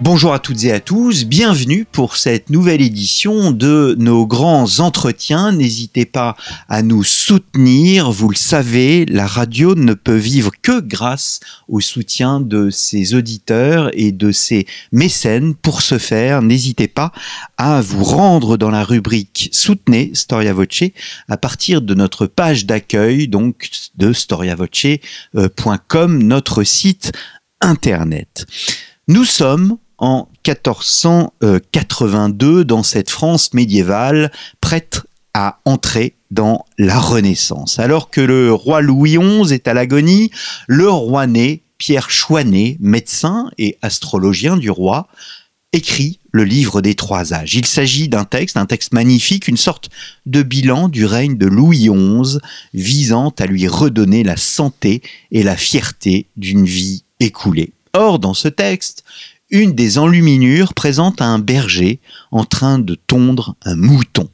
[0.00, 5.50] Bonjour à toutes et à tous, bienvenue pour cette nouvelle édition de nos grands entretiens.
[5.50, 6.36] N'hésitez pas
[6.68, 12.40] à nous soutenir, vous le savez, la radio ne peut vivre que grâce au soutien
[12.40, 15.56] de ses auditeurs et de ses mécènes.
[15.56, 17.10] Pour ce faire, n'hésitez pas
[17.56, 20.84] à vous rendre dans la rubrique Soutenez Storia Voce
[21.28, 27.10] à partir de notre page d'accueil, donc de storiavoce.com, notre site
[27.60, 28.46] internet.
[29.08, 35.02] Nous sommes en 1482 dans cette France médiévale prête
[35.34, 37.78] à entrer dans la Renaissance.
[37.78, 40.30] Alors que le roi Louis XI est à l'agonie,
[40.66, 45.08] le roi né, Pierre Chouanet, médecin et astrologien du roi,
[45.72, 47.54] écrit le livre des trois âges.
[47.54, 49.90] Il s'agit d'un texte, un texte magnifique, une sorte
[50.26, 52.38] de bilan du règne de Louis XI,
[52.74, 57.72] visant à lui redonner la santé et la fierté d'une vie écoulée.
[57.92, 59.04] Or, dans ce texte,
[59.50, 64.28] une des enluminures présente un berger en train de tondre un mouton.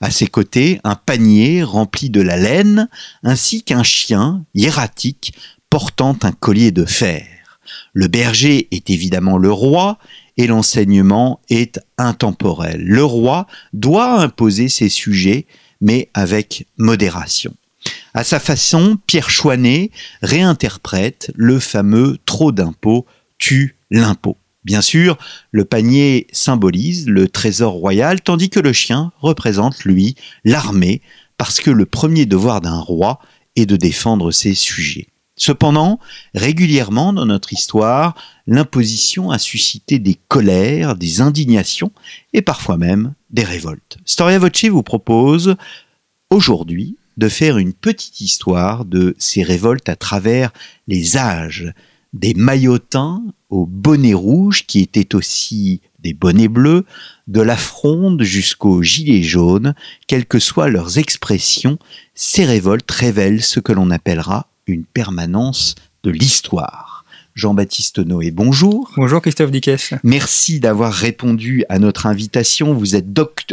[0.00, 2.88] À ses côtés, un panier rempli de la laine,
[3.22, 5.34] ainsi qu'un chien hiératique
[5.68, 7.26] portant un collier de fer.
[7.92, 9.98] Le berger est évidemment le roi
[10.36, 12.82] et l'enseignement est intemporel.
[12.82, 15.46] Le roi doit imposer ses sujets,
[15.80, 17.54] mais avec modération.
[18.14, 19.90] À sa façon, Pierre Chouanet
[20.22, 23.06] réinterprète le fameux trop d'impôts
[23.38, 24.38] tue l'impôt.
[24.64, 25.18] Bien sûr,
[25.50, 31.02] le panier symbolise le trésor royal, tandis que le chien représente, lui, l'armée,
[31.36, 33.20] parce que le premier devoir d'un roi
[33.56, 35.08] est de défendre ses sujets.
[35.36, 35.98] Cependant,
[36.34, 38.14] régulièrement dans notre histoire,
[38.46, 41.90] l'imposition a suscité des colères, des indignations
[42.32, 43.98] et parfois même des révoltes.
[44.04, 45.56] Storia Voce vous propose
[46.30, 50.52] aujourd'hui de faire une petite histoire de ces révoltes à travers
[50.86, 51.72] les âges,
[52.14, 56.86] des maillotins aux bonnets rouges qui étaient aussi des bonnets bleus,
[57.26, 59.74] de la fronde jusqu'aux gilets jaunes,
[60.06, 61.78] quelles que soient leurs expressions,
[62.14, 66.93] ces révoltes révèlent ce que l'on appellera une permanence de l'histoire.
[67.34, 68.92] Jean-Baptiste Noé, bonjour.
[68.96, 69.92] Bonjour Christophe Dickès.
[70.04, 72.74] Merci d'avoir répondu à notre invitation.
[72.74, 73.06] Vous êtes,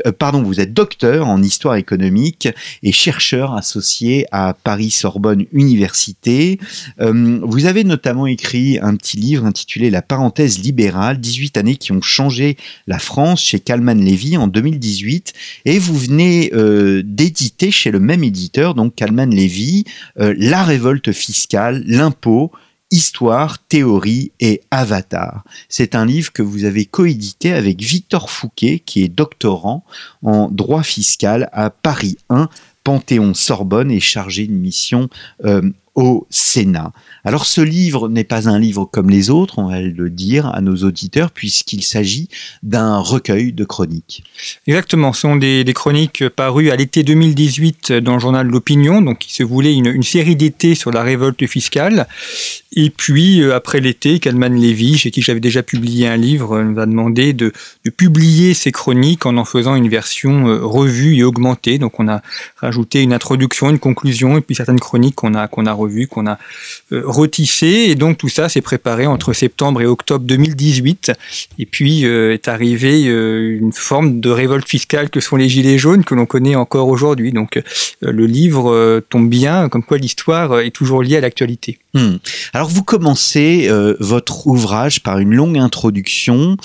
[0.06, 2.48] euh, pardon, vous êtes docteur en histoire économique
[2.84, 6.60] et chercheur associé à Paris-Sorbonne Université.
[7.00, 11.92] Euh, vous avez notamment écrit un petit livre intitulé La parenthèse libérale, 18 années qui
[11.92, 15.34] ont changé la France chez Kalman Levy en 2018.
[15.66, 19.86] Et vous venez euh, d'éditer chez le même éditeur, donc Kalman Levy,
[20.18, 22.52] La révolte fiscale, l'impôt,
[22.92, 25.44] Histoire, théorie et avatar.
[25.70, 29.86] C'est un livre que vous avez coédité avec Victor Fouquet, qui est doctorant
[30.24, 32.50] en droit fiscal à Paris 1,
[32.84, 35.08] Panthéon-Sorbonne et chargé de mission
[35.46, 35.62] euh,
[35.96, 36.92] au Sénat.
[37.24, 40.62] Alors ce livre n'est pas un livre comme les autres, on va le dire à
[40.62, 42.30] nos auditeurs, puisqu'il s'agit
[42.64, 44.24] d'un recueil de chroniques.
[44.68, 49.34] Exactement, ce sont des, chroniques parues à l'été 2018 dans le journal L'Opinion, donc qui
[49.34, 52.08] se voulait une, série d'été sur la révolte fiscale.
[52.74, 56.80] Et puis, euh, après l'été, Kalman Levy, chez qui j'avais déjà publié un livre, nous
[56.80, 57.52] a demandé de,
[57.84, 61.78] de, publier ces chroniques en en faisant une version euh, revue et augmentée.
[61.78, 62.22] Donc on a
[62.58, 66.28] rajouté une introduction, une conclusion, et puis certaines chroniques qu'on a, qu'on a revues, qu'on
[66.28, 66.38] a
[66.92, 67.88] euh, retissées.
[67.90, 71.12] Et donc tout ça s'est préparé entre septembre et octobre 2018.
[71.60, 76.16] Et puis est arrivée une forme de révolte fiscale que sont les Gilets jaunes, que
[76.16, 77.32] l'on connaît encore aujourd'hui.
[77.32, 77.62] Donc
[78.02, 81.80] le livre tombe bien, comme quoi l'histoire est toujours liée à l'actualité.
[81.94, 82.18] Hmm.
[82.54, 86.56] Alors vous commencez euh, votre ouvrage par une longue introduction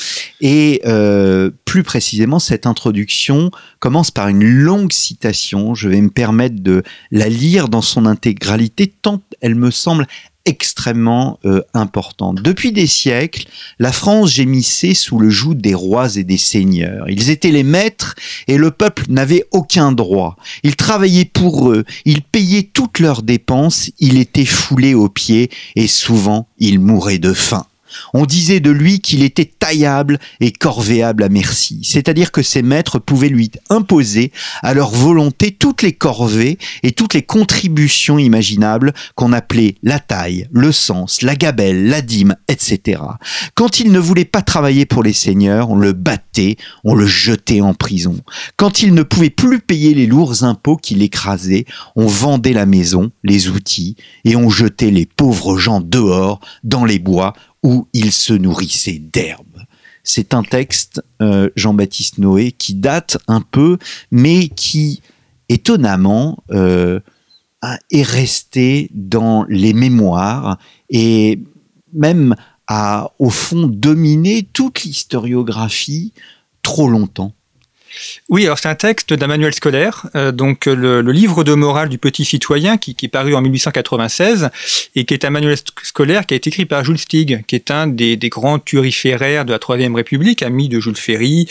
[0.41, 3.50] et euh, plus précisément cette introduction
[3.81, 5.75] commence par une longue citation.
[5.75, 10.06] Je vais me permettre de la lire dans son intégralité tant elle me semble
[10.47, 12.41] extrêmement euh, importante.
[12.41, 13.47] Depuis des siècles,
[13.78, 17.09] la France gémissait sous le joug des rois et des seigneurs.
[17.10, 18.15] Ils étaient les maîtres
[18.48, 20.37] et le peuple n'avait aucun droit.
[20.63, 25.87] Ils travaillaient pour eux, ils payaient toutes leurs dépenses, il était foulé aux pieds et
[25.87, 27.66] souvent il mourait de faim.
[28.15, 32.98] On disait de lui qu'il était taillable et corvéable à merci, c'est-à-dire que ses maîtres
[32.98, 34.33] pouvaient lui imposer
[34.63, 40.48] à leur volonté toutes les corvées et toutes les contributions imaginables qu'on appelait la taille,
[40.53, 43.01] le sens, la gabelle, la dîme, etc.
[43.54, 47.60] Quand il ne voulait pas travailler pour les seigneurs, on le battait, on le jetait
[47.60, 48.16] en prison.
[48.57, 51.65] Quand il ne pouvait plus payer les lourds impôts qui l'écrasaient,
[51.95, 56.99] on vendait la maison, les outils, et on jetait les pauvres gens dehors, dans les
[56.99, 57.33] bois,
[57.66, 59.65] où ils se nourrissaient d'herbes.
[60.04, 63.77] C'est un texte, euh, Jean-Baptiste Noé, qui date un peu,
[64.13, 65.03] mais qui,
[65.48, 67.01] étonnamment, euh,
[67.91, 70.59] est resté dans les mémoires
[70.91, 71.41] et
[71.92, 72.36] même
[72.68, 76.13] a, au fond, dominé toute l'historiographie
[76.63, 77.33] trop longtemps.
[78.28, 81.98] Oui, alors c'est un texte d'un manuel scolaire, euh, donc le, livre de morale du
[81.98, 84.50] petit citoyen qui, est paru en 1896
[84.94, 87.71] et qui est un manuel scolaire qui a été écrit par Jules Stig, qui est
[87.71, 91.48] un des, grands turiféraires de la Troisième République, ami de Jules Ferry.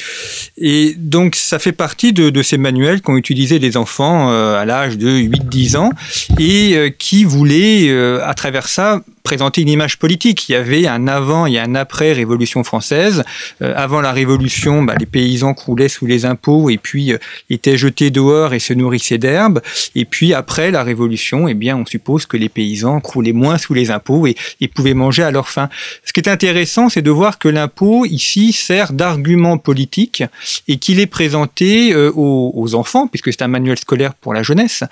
[0.57, 4.97] Et donc ça fait partie de, ces manuels qu'ont utilisé les enfants euh, à l'âge
[4.97, 5.91] de 8-10 ans
[6.38, 7.89] et euh, qui voulaient,
[8.21, 10.48] à travers ça, présenter une image politique.
[10.48, 13.24] Il y avait un avant et un après Révolution française.
[13.62, 17.18] Euh, avant la Révolution, bah, les paysans croulaient sous les impôts et puis euh,
[17.50, 19.62] étaient jetés dehors et se nourrissaient d'herbes.
[19.95, 23.74] Et puis après la Révolution, eh bien, on suppose que les paysans croulaient moins sous
[23.74, 24.36] les impôts et,
[24.75, 25.69] pouvaient manger à leur faim.
[26.04, 30.24] Ce qui est intéressant, c'est de voir que l'impôt ici sert d'argument politique
[30.68, 34.83] et qu'il est présenté euh, aux, enfants, puisque c'est un manuel scolaire pour la jeunesse.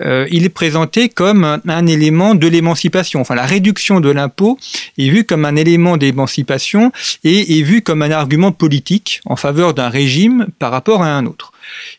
[0.00, 4.58] il est présenté comme un élément de l'émancipation, enfin la réduction de l'impôt
[4.98, 6.92] est vue comme un élément d'émancipation
[7.24, 11.26] et est vue comme un argument politique en faveur d'un régime par rapport à un
[11.26, 11.52] autre.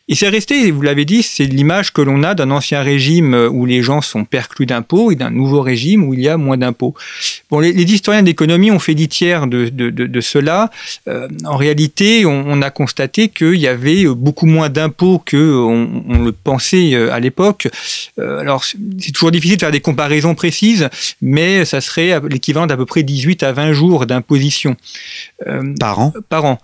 [0.08, 3.66] Et c'est resté, vous l'avez dit, c'est l'image que l'on a d'un ancien régime où
[3.66, 6.94] les gens sont perclus d'impôts et d'un nouveau régime où il y a moins d'impôts.
[7.50, 10.70] Bon, les, historiens d'économie ont fait litière de, de, de, cela.
[11.08, 16.32] Euh, en réalité, on, a constaté qu'il y avait beaucoup moins d'impôts qu'on on le
[16.32, 17.68] pensait euh, à l'époque.
[18.18, 20.88] Euh, alors, c'est toujours difficile de faire des comparaisons précises,
[21.20, 24.76] mais ça serait l'équivalent d'à peu près 18 à 20 jours d'imposition.
[25.78, 26.12] par an?
[26.28, 26.58] Par an.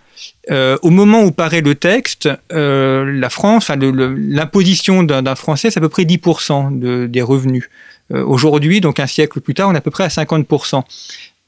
[0.50, 5.80] Euh, au moment où paraît le texte, euh, la France, l'imposition d'un Français, c'est à
[5.80, 7.68] peu près 10% de, des revenus.
[8.12, 10.82] Euh, aujourd'hui, donc un siècle plus tard, on est à peu près à 50%.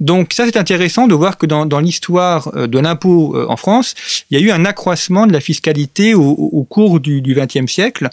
[0.01, 3.97] Donc ça, c'est intéressant de voir que dans, dans l'histoire de l'impôt en France,
[4.31, 8.09] il y a eu un accroissement de la fiscalité au, au cours du XXe siècle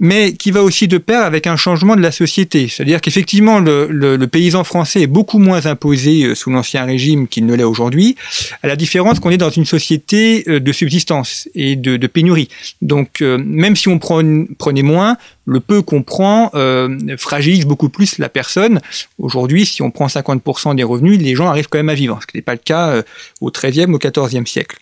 [0.00, 2.68] mais qui va aussi de pair avec un changement de la société.
[2.68, 7.26] C'est-à-dire qu'effectivement, le, le, le, paysan français est beaucoup moins imposé euh, sous l'ancien régime
[7.26, 8.16] qu'il ne l'est aujourd'hui,
[8.62, 12.48] à la différence qu'on est dans une société euh, de subsistance et de, de pénurie.
[12.80, 15.16] Donc, euh, même si on prenait moins,
[15.46, 16.50] le peu qu'on prend
[17.16, 18.80] fragilise beaucoup plus la personne.
[19.18, 22.26] Aujourd'hui, si on prend 50% des revenus, les gens arrivent quand même à vivre, ce
[22.26, 23.02] qui n'est pas le cas
[23.40, 24.76] au XIIIe, au XIVe siècle.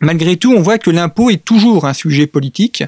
[0.00, 2.84] Malgré tout, on voit que l'impôt est toujours un sujet politique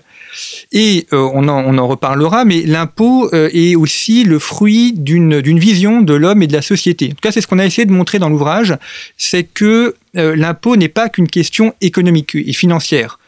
[0.72, 6.12] et euh, on, en, reparlera, mais l'impôt euh, est aussi le fruit d'une vision de
[6.12, 7.06] l'homme et de la société.
[7.06, 8.76] En tout cas, c'est ce qu'on a essayé de montrer dans l'ouvrage,
[9.16, 13.19] c'est que euh, l'impôt n'est pas qu'une question économique et financière.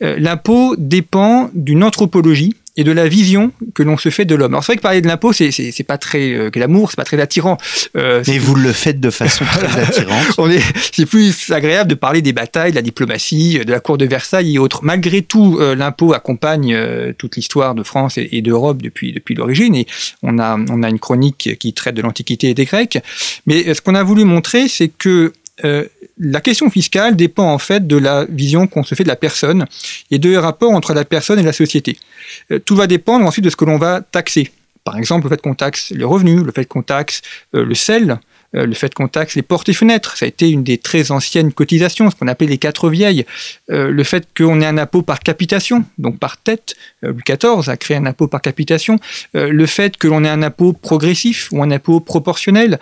[0.00, 4.52] l'impôt dépend d'une anthropologie et de la vision que l'on se fait de l'homme.
[4.52, 6.96] Alors c'est vrai que parler de l'impôt, c'est, c'est, c'est pas très euh, glamour, c'est
[6.96, 7.56] pas très attirant.
[7.96, 10.26] Euh, Mais vous le faites de façon très attirante.
[10.38, 10.62] On est,
[10.92, 14.54] c'est plus agréable de parler des batailles, de la diplomatie, de la cour de Versailles
[14.54, 14.80] et autres.
[14.82, 19.34] Malgré tout, euh, l'impôt accompagne euh, toute l'histoire de France et, et, d'Europe depuis depuis
[19.34, 19.74] l'origine.
[19.76, 19.86] Et
[20.22, 22.98] on a on a une chronique qui traite de l'Antiquité et des Grecs.
[23.46, 25.32] Mais ce qu'on a voulu montrer, c'est que
[25.64, 25.86] euh,
[26.18, 29.66] la question fiscale dépend en fait de la vision qu'on se fait de la personne
[30.10, 31.96] et de rapport entre la personne et la société.
[32.50, 34.50] Euh, tout va dépendre ensuite de ce que l'on va taxer.
[34.82, 37.22] Par exemple, le fait qu'on taxe les revenus, le fait qu'on taxe
[37.54, 38.18] euh, le sel,
[38.54, 41.52] le fait qu'on taxe les portes et fenêtres, ça a été une des très anciennes
[41.52, 43.26] cotisations, ce qu'on appelle les quatre vieilles.
[43.70, 47.68] Euh, le fait qu'on ait un impôt par capitation, donc par tête, euh, Louis XIV
[47.68, 48.98] a créé un impôt par capitation.
[49.34, 52.78] le fait que l'on ait un impôt progressif ou un impôt proportionnel,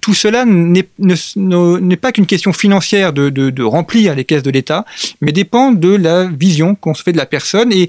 [0.00, 4.84] tout cela n'est pas qu'une question financière de, remplir les caisses de l'État,
[5.20, 7.88] mais dépend de la vision qu'on se fait de la personne et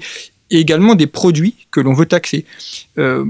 [0.50, 2.44] également des produits que l'on veut taxer.
[2.98, 3.24] Euh,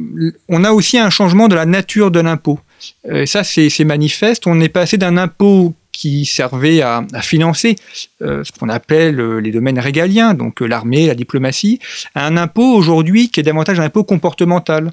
[0.48, 2.60] on a aussi un changement de la nature de l'impôt.
[3.08, 4.46] Euh, ça, c'est manifeste.
[4.46, 7.74] On est passé d'un impôt qui servait à, financer
[8.22, 11.80] euh, ce qu'on appelle euh, les domaines régaliens, donc l'armée, la diplomatie,
[12.14, 14.92] à un impôt aujourd'hui qui est davantage un impôt comportemental.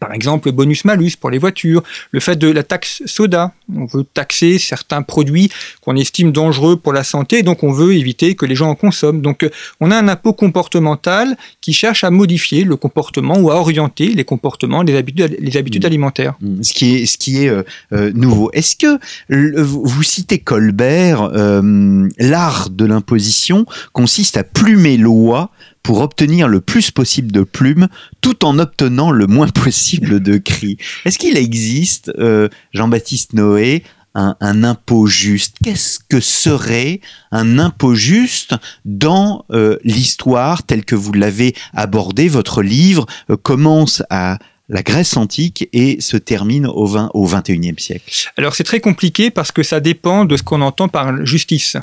[0.00, 3.52] Par exemple, le bonus-malus pour les voitures, le fait de la taxe soda.
[3.74, 8.34] On veut taxer certains produits qu'on estime dangereux pour la santé, donc on veut éviter
[8.34, 9.22] que les gens en consomment.
[9.22, 13.56] Donc euh, on a un impôt comportemental qui cherche à modifier le comportement ou à
[13.56, 15.86] orienter les comportements, les habitudes, les habitudes mmh.
[15.86, 16.34] alimentaires.
[16.40, 16.62] Mmh.
[16.62, 18.50] Ce qui est, ce qui est euh, euh, nouveau.
[18.52, 18.98] Est-ce que
[19.62, 21.30] vous citez Colbert,
[22.18, 25.50] l'art de l'imposition consiste à plumer l'oie
[25.88, 27.88] pour obtenir le plus possible de plumes
[28.20, 30.76] tout en obtenant le moins possible de cris.
[31.06, 35.56] Est-ce qu'il existe, euh, Jean-Baptiste Noé, un, impôt juste?
[35.64, 37.00] Qu'est-ce que serait
[37.32, 38.54] un impôt juste
[38.84, 45.16] dans euh, l'histoire telle que vous l'avez abordé Votre livre euh, commence à la Grèce
[45.16, 48.12] antique et se termine au, 20, au 21e siècle.
[48.36, 51.78] Alors c'est très compliqué parce que ça dépend de ce qu'on entend par justice.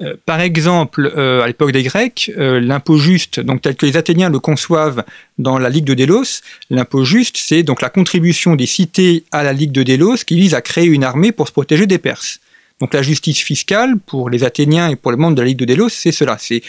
[0.00, 3.96] Euh, par exemple, euh, à l'époque des Grecs, euh, l'impôt juste, donc tel que les
[3.96, 5.04] Athéniens le conçoivent
[5.38, 9.52] dans la Ligue de Délos, l'impôt juste, c'est donc la contribution des cités à la
[9.52, 12.40] Ligue de Délos qui vise à créer une armée pour se protéger des Perses.
[12.80, 15.66] Donc la justice fiscale pour les Athéniens et pour les membres de la Ligue de
[15.66, 16.62] Délos, c'est cela, c'est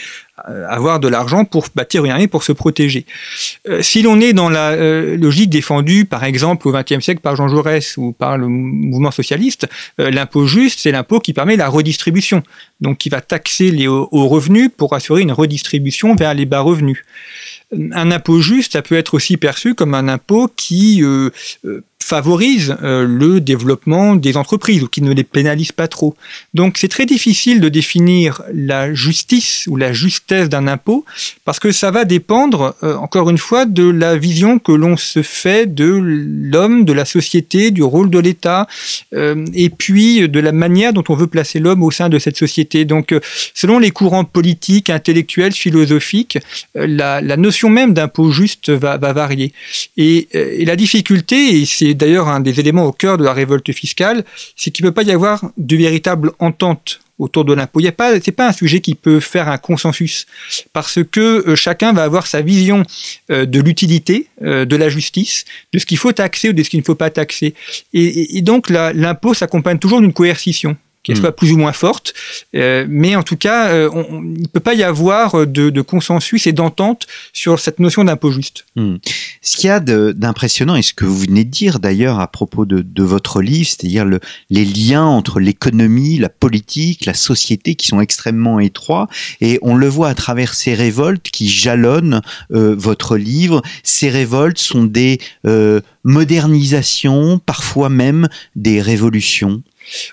[0.48, 3.06] euh, avoir de l'argent pour bâtir une armée pour se protéger.
[3.66, 7.34] Euh, si l'on est dans la euh, logique défendue, par exemple, au XXe siècle par
[7.34, 9.66] Jean Jaurès ou par le mouvement socialiste,
[9.98, 12.42] l'impôt juste, c'est l'impôt qui permet la redistribution,
[12.80, 17.04] donc qui va taxer les hauts revenus pour assurer une redistribution vers les bas revenus.
[17.92, 21.02] Un impôt juste, ça peut être aussi perçu comme un impôt qui
[22.02, 26.14] favorise euh, le développement des entreprises ou qui ne les pénalise pas trop.
[26.54, 31.04] Donc c'est très difficile de définir la justice ou la justesse d'un impôt
[31.44, 35.22] parce que ça va dépendre, euh, encore une fois, de la vision que l'on se
[35.22, 38.66] fait de l'homme, de la société, du rôle de l'État
[39.14, 42.36] euh, et puis de la manière dont on veut placer l'homme au sein de cette
[42.36, 42.84] société.
[42.84, 43.14] Donc
[43.54, 46.38] selon les courants politiques, intellectuels, philosophiques,
[46.74, 49.52] la, notion même d'impôt juste va, va varier.
[49.96, 53.72] Et, et la difficulté, et c'est d'ailleurs un des éléments au cœur de la révolte
[53.72, 54.24] fiscale,
[54.56, 57.80] c'est qu'il ne peut pas y avoir de véritable entente autour de l'impôt.
[57.80, 60.26] Il pas, c'est pas un sujet qui peut faire un consensus
[60.72, 62.82] parce que euh, chacun va avoir sa vision
[63.30, 66.70] euh, de l'utilité euh, de la justice, de ce qu'il faut taxer ou de ce
[66.70, 67.54] qu'il ne faut pas taxer.
[67.92, 71.34] Et donc l'impôt s'accompagne toujours d'une coercition qu'elle soit hmm.
[71.34, 72.14] plus ou moins forte.
[72.54, 76.52] Euh, mais en tout cas, euh, il ne peut pas y avoir de, consensus et
[76.52, 78.66] d'entente sur cette notion d'impôt juste.
[78.76, 78.96] Hmm.
[79.40, 82.64] Ce qu'il y a d'impressionnant, et ce que vous venez de dire d'ailleurs à propos
[82.64, 88.00] de, votre livre, c'est-à-dire le, les liens entre l'économie, la politique, la société qui sont
[88.00, 89.08] extrêmement étroits,
[89.40, 92.20] et on le voit à travers ces révoltes qui jalonnent
[92.52, 93.60] euh, votre livre.
[93.82, 95.18] Ces révoltes sont des
[96.04, 99.62] modernisations, parfois même des révolutions.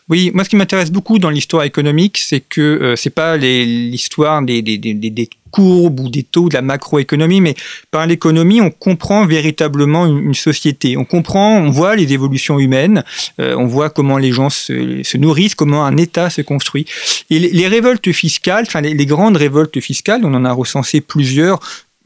[0.10, 4.42] Oui, moi ce qui m'intéresse beaucoup dans l'histoire économique, c'est que euh, c'est pas l'histoire
[4.42, 7.56] des, des, des, courbes ou des taux de la macroéconomie, mais
[7.90, 10.96] par l'économie, on comprend véritablement une, société.
[10.96, 13.04] On comprend, on voit les évolutions humaines,
[13.40, 16.86] euh, on voit comment les gens se, se, nourrissent, comment un État se construit.
[17.32, 21.60] Et les, révoltes fiscales, enfin les, grandes révoltes fiscales, on en a recensé plusieurs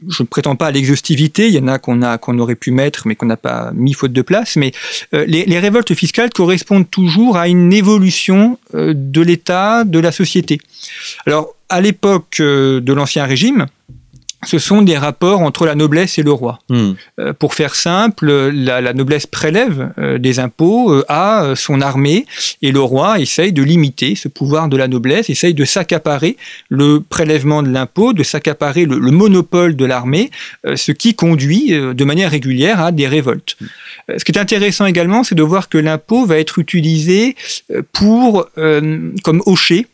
[0.08, 2.70] je ne prétends pas à l'exhaustivité, il y en a qu'on a qu'on aurait pu
[2.70, 4.72] mettre mais qu'on n'a pas mis faute de place, mais
[5.14, 10.60] euh, les, révoltes fiscales correspondent toujours à une évolution euh, de l'État, de la société.
[11.26, 13.66] Alors à l'époque euh, de l'Ancien Régime,
[14.46, 16.58] ce sont des rapports entre la noblesse et le roi.
[16.68, 16.92] Hmm.
[17.18, 22.26] Euh, pour faire simple, la, noblesse prélève euh, des impôts euh, à son armée
[22.62, 26.36] et le roi essaye de limiter ce pouvoir de la noblesse, essaye de s'accaparer
[26.68, 30.30] le prélèvement de l'impôt, de s'accaparer le, monopole de l'armée,
[30.74, 33.56] ce qui conduit de manière régulière à des révoltes.
[34.16, 37.36] Ce qui est intéressant également, c'est de voir que l'impôt va être utilisé
[37.92, 38.48] pour,
[39.22, 39.86] comme hocher,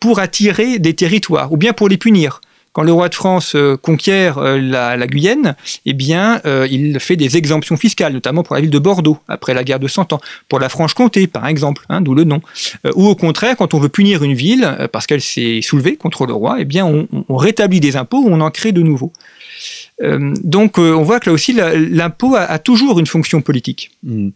[0.00, 2.40] pour attirer des territoires ou bien pour les punir
[2.78, 7.16] quand le roi de France euh, conquiert euh, la, Guyenne, eh bien, euh, il fait
[7.16, 10.20] des exemptions fiscales, notamment pour la ville de Bordeaux, après la guerre de Cent Ans,
[10.48, 12.40] pour la Franche-Comté, par exemple, hein, d'où le nom.
[12.94, 16.34] ou au contraire, quand on veut punir une ville, parce qu'elle s'est soulevée contre le
[16.34, 19.12] roi, eh bien, on, rétablit des impôts ou on en crée de nouveaux.
[20.00, 23.90] donc, on voit que là aussi, l'impôt a, toujours une fonction politique.
[24.04, 24.28] Hmm.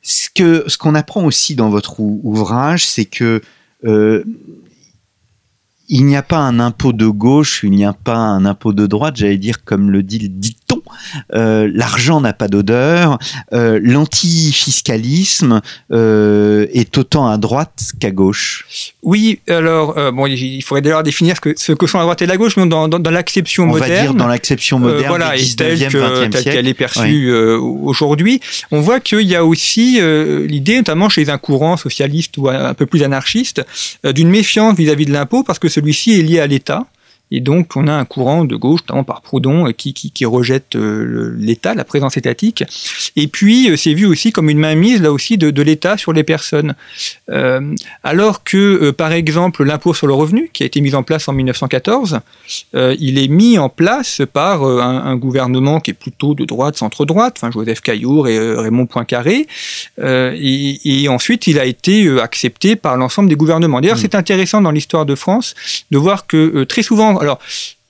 [0.00, 3.42] Ce que ce qu'on apprend aussi dans votre ouvrage, c'est que
[5.88, 8.86] il n'y a pas un impôt de gauche, il n'y a pas un impôt de
[8.86, 10.82] droite, j'allais dire comme le dit le dicton.
[11.34, 13.18] Euh, L'argent n'a pas d'odeur.
[13.52, 15.60] Euh, L'antifiscalisme
[15.92, 18.66] euh, est autant à droite qu'à gauche.
[19.02, 22.26] Oui, alors bon, il faudrait d'ailleurs définir ce que, ce que sont la droite et
[22.26, 23.90] la gauche, mais dans, dans, dans l'acception moderne.
[23.90, 25.06] On va dire dans l'acception moderne.
[25.08, 25.78] Voilà, et telle
[26.42, 28.40] qu'elle est perçue aujourd'hui,
[28.70, 30.00] on voit qu'il y a aussi
[30.48, 33.64] l'idée, notamment chez un courant socialiste ou un peu plus anarchiste,
[34.04, 36.86] d'une méfiance vis-à-vis -vis de l'impôt parce que celui-ci est lié à l'État
[37.30, 40.76] Et donc, on a un courant de gauche, notamment par Proudhon, qui, qui, qui rejette
[40.76, 42.62] l'État, la présence étatique.
[43.16, 46.22] Et puis, c'est vu aussi comme une mainmise, là aussi, de, de l'État sur les
[46.22, 46.74] personnes.
[47.30, 51.28] Euh, alors que, par exemple, l'impôt sur le revenu, qui a été mis en place
[51.28, 52.20] en 1914,
[52.74, 56.76] euh, il est mis en place par un, un, gouvernement qui est plutôt de droite,
[56.76, 59.46] centre-droite, enfin Joseph Caillour et Raymond Poincaré.
[59.98, 63.80] Et, et, ensuite, il a été accepté par l'ensemble des gouvernements.
[63.80, 64.00] D'ailleurs, mmh.
[64.00, 65.54] c'est intéressant dans l'histoire de France
[65.90, 67.38] de voir que très souvent, alors,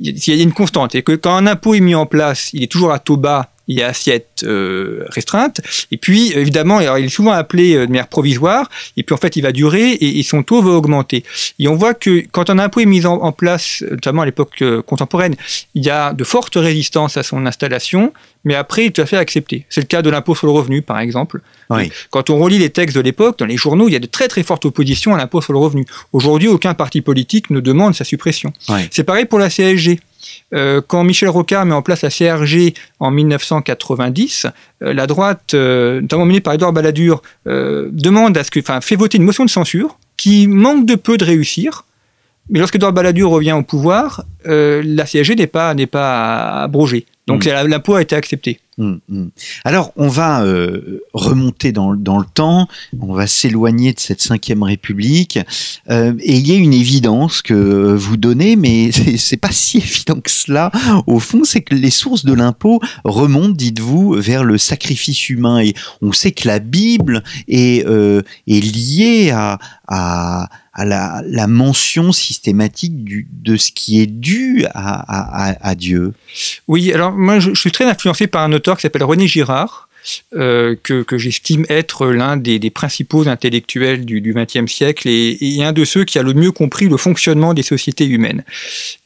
[0.00, 2.62] il y a une constante, et que quand un impôt est mis en place, il
[2.62, 5.61] est toujours à taux bas il y a assiette euh, restreinte.
[5.90, 9.16] Et puis, évidemment, alors, il est souvent appelé euh, de manière provisoire, et puis en
[9.16, 11.25] fait, il va durer et, et, son taux va augmenter.
[11.58, 14.62] Et on voit que quand un impôt est mis en, en place, notamment à l'époque
[14.62, 15.35] euh, contemporaine,
[15.75, 18.12] il y a de fortes résistances à son installation,
[18.44, 19.66] mais après, il est tout à fait accepté.
[19.68, 21.40] C'est le cas de l'impôt sur le revenu, par exemple.
[21.68, 21.90] Oui.
[22.11, 24.28] Quand on relit les textes de l'époque, dans les journaux, il y a de très
[24.28, 25.85] très fortes oppositions à l'impôt sur le revenu.
[26.12, 28.52] Aujourd'hui, aucun parti politique ne demande sa suppression.
[28.68, 28.82] Oui.
[28.92, 29.99] C'est pareil pour la CSG.
[30.54, 34.47] Euh, quand Michel Rocard met en place la CRG en 1990,
[34.83, 38.97] euh, la droite, euh, notamment menée par Edouard Balladur, demande à ce que, enfin, fait
[38.97, 41.85] voter une motion de censure qui manque de peu de réussir.
[42.49, 47.06] Mais lorsque Edouard Balladur revient au pouvoir, la CSG n'est pas, n'est pas abrogée.
[47.26, 47.68] Donc mmh.
[47.68, 48.61] l'impôt a été accepté.
[48.78, 49.26] Mmh, mmh.
[49.64, 52.68] Alors on va euh, remonter dans, dans, le temps,
[53.00, 55.38] on va s'éloigner de cette cinquième République,
[55.88, 60.21] euh, et il y a une évidence que vous donnez, mais c'est pas si évident
[60.21, 60.71] que cela.
[61.06, 65.73] Au fond, c'est que les sources de l'impôt remontent, dites-vous, vers le sacrifice humain, et
[66.02, 72.12] on sait que la Bible est, euh, est liée à, à à la, la, mention
[72.12, 76.12] systématique du, de ce qui est dû à, à, à Dieu.
[76.68, 79.86] Oui, alors moi je, je, suis très influencé par un auteur qui s'appelle René Girard.
[80.35, 85.85] Euh, que, j'estime être l'un des, principaux intellectuels du XXe siècle et, et, un de
[85.85, 88.45] ceux qui a le mieux compris le fonctionnement des sociétés humaines.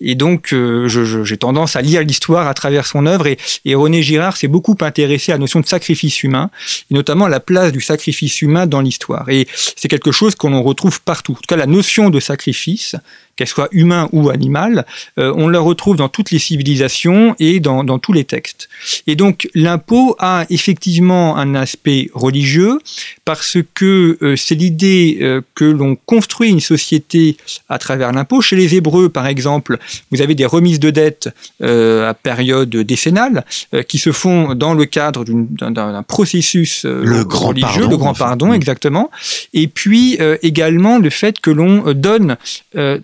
[0.00, 4.02] Et donc, euh, j'ai tendance à lire l'histoire à travers son œuvre et, et René
[4.02, 6.50] Girard s'est beaucoup intéressé à la notion de sacrifice humain,
[6.90, 9.28] et notamment la place du sacrifice humain dans l'histoire.
[9.28, 11.33] Et c'est quelque chose qu'on retrouve partout.
[11.33, 12.97] En tout cas, la notion de sacrifice,
[13.40, 14.85] qu'elle soit humain ou animal,
[15.18, 18.68] euh, on la retrouve dans toutes les civilisations et dans, dans tous les textes.
[19.06, 22.78] Et donc l'impôt a effectivement un aspect religieux
[23.25, 27.38] parce que euh, c'est l'idée euh, que l'on construit une société
[27.70, 28.42] à travers l'impôt.
[28.42, 29.78] Chez les Hébreux, par exemple,
[30.11, 31.30] vous avez des remises de dettes
[31.62, 33.44] à période décennale
[33.88, 38.52] qui se font dans le cadre d'un processus le grand religieux, pardon, le grand pardon,
[38.52, 39.11] exactement.
[39.54, 42.37] Et puis également le fait que l'on donne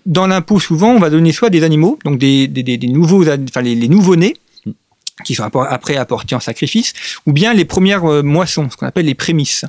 [0.05, 3.61] dans l'impôt, souvent, on va donner soit des animaux, donc des, des, des nouveaux, enfin
[3.61, 4.35] les, les nouveaux-nés,
[5.23, 6.93] qui sont après apportés en sacrifice,
[7.25, 9.65] ou bien les premières euh, moissons, ce qu'on appelle les prémices.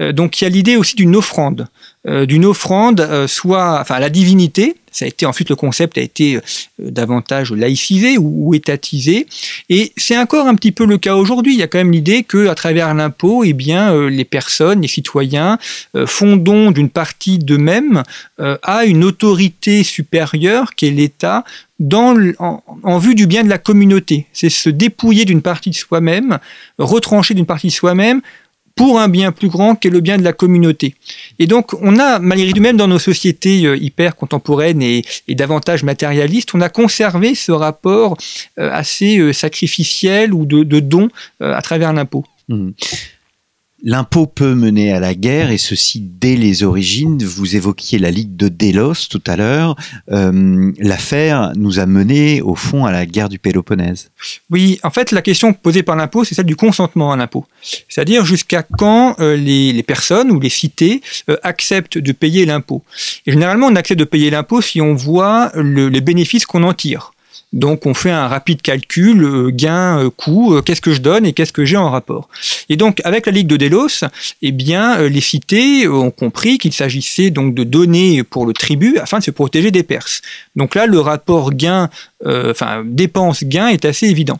[0.00, 1.68] Euh, donc il y a l'idée aussi d'une offrande,
[2.06, 4.76] euh, d'une offrande euh, soit, enfin, à la divinité.
[4.92, 6.40] Ça a été ensuite le concept a été euh,
[6.78, 9.26] davantage laïcisé ou, ou étatisé,
[9.68, 11.54] et c'est encore un petit peu le cas aujourd'hui.
[11.54, 14.82] Il y a quand même l'idée que à travers l'impôt, eh bien, euh, les personnes,
[14.82, 15.58] les citoyens
[16.06, 18.02] font don d'une partie d'eux-mêmes
[18.38, 21.44] à une autorité supérieure qui est l'État
[21.78, 24.26] dans, en, en, vue du bien de la communauté.
[24.32, 26.38] C'est se dépouiller d'une partie de soi-même,
[26.78, 28.20] retrancher d'une partie de soi-même
[28.74, 30.94] pour un bien plus grand qu'est le bien de la communauté.
[31.38, 35.82] Et donc, on a, malgré tout, même dans nos sociétés euh, hyper contemporaines et, davantage
[35.82, 38.16] matérialistes, on a conservé ce rapport
[38.58, 41.08] euh, assez euh, sacrificiel ou de, de don
[41.40, 42.24] à travers l'impôt.
[42.48, 42.70] Mmh.
[43.82, 47.22] L'impôt peut mener à la guerre, et ceci dès les origines.
[47.24, 49.74] Vous évoquiez la Ligue de Délos tout à l'heure.
[50.10, 54.10] Euh, L'affaire nous a mené, au fond, à la guerre du Péloponnèse.
[54.50, 57.46] Oui, en fait, la question posée par l'impôt, c'est celle du consentement à l'impôt.
[57.88, 62.82] C'est-à-dire jusqu'à quand euh, les, personnes ou les cités euh, acceptent de payer l'impôt.
[63.26, 66.74] Et généralement, on accepte de payer l'impôt si on voit le, les bénéfices qu'on en
[66.74, 67.12] tire.
[67.52, 71.26] Donc on fait un rapide calcul, euh, gain, euh, coût, euh, qu'est-ce que je donne
[71.26, 72.28] et qu'est-ce que j'ai en rapport.
[72.68, 74.04] Et donc avec la Ligue de Délos,
[74.40, 79.18] eh bien les cités ont compris qu'il s'agissait donc de donner pour le tribut afin
[79.18, 80.22] de se protéger des Perses.
[80.54, 81.90] Donc là le rapport gain,
[82.24, 84.38] enfin dépense gain est assez évident.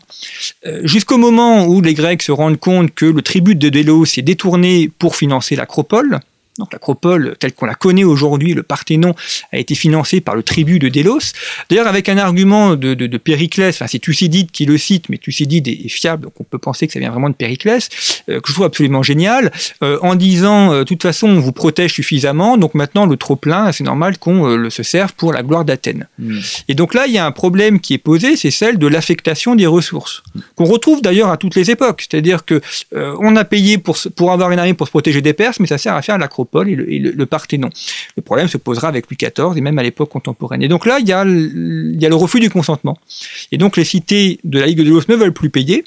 [0.83, 4.89] Jusqu'au moment où les Grecs se rendent compte que le tribut de Délos est détourné
[4.99, 6.21] pour financer l'acropole,
[6.61, 9.15] donc l'acropole telle qu'on la connaît aujourd'hui, le Parthénon,
[9.51, 11.33] a été financé par le tribut de Délos.
[11.69, 15.17] D'ailleurs, avec un argument de, de, de Périclès, enfin c'est Thucydide qui le cite, mais
[15.17, 17.89] Thucydide est, est, fiable, donc on peut penser que ça vient vraiment de Périclès,
[18.29, 19.51] euh, que je trouve absolument génial,
[19.83, 23.71] euh, en disant, euh, de toute façon, on vous protège suffisamment, donc maintenant le trop-plein,
[23.71, 26.07] c'est normal qu'on euh, se serve pour la gloire d'Athènes.
[26.19, 26.39] Mmh.
[26.67, 29.55] Et donc là, il y a un problème qui est posé, c'est celle de l'affectation
[29.55, 30.21] des ressources,
[30.55, 32.05] qu'on retrouve d'ailleurs à toutes les époques.
[32.07, 32.61] C'est-à-dire que
[32.93, 35.77] on a payé pour, pour avoir une armée pour se protéger des Perses, mais ça
[35.77, 37.69] sert à faire l'acropole Acropole et le, Parthénon.
[38.15, 40.61] Le problème se posera avec Louis XIV et même à l'époque contemporaine.
[40.61, 42.97] Et donc là, il y, a, le refus du consentement.
[43.51, 45.85] Et donc les cités de la Ligue de Délos ne veulent plus payer.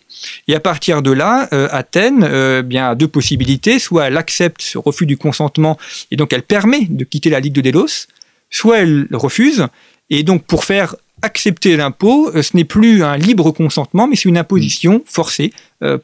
[0.48, 3.78] Et à partir de là, euh, Athènes euh, bien, a deux possibilités.
[3.78, 5.76] Soit elle accepte ce refus du consentement
[6.10, 8.06] et donc elle permet de quitter la Ligue de Délos,
[8.50, 9.66] soit elle refuse.
[10.10, 14.28] Et donc pour faire accepter l'impôt, euh, ce n'est plus un libre consentement, mais c'est
[14.28, 15.52] une imposition forcée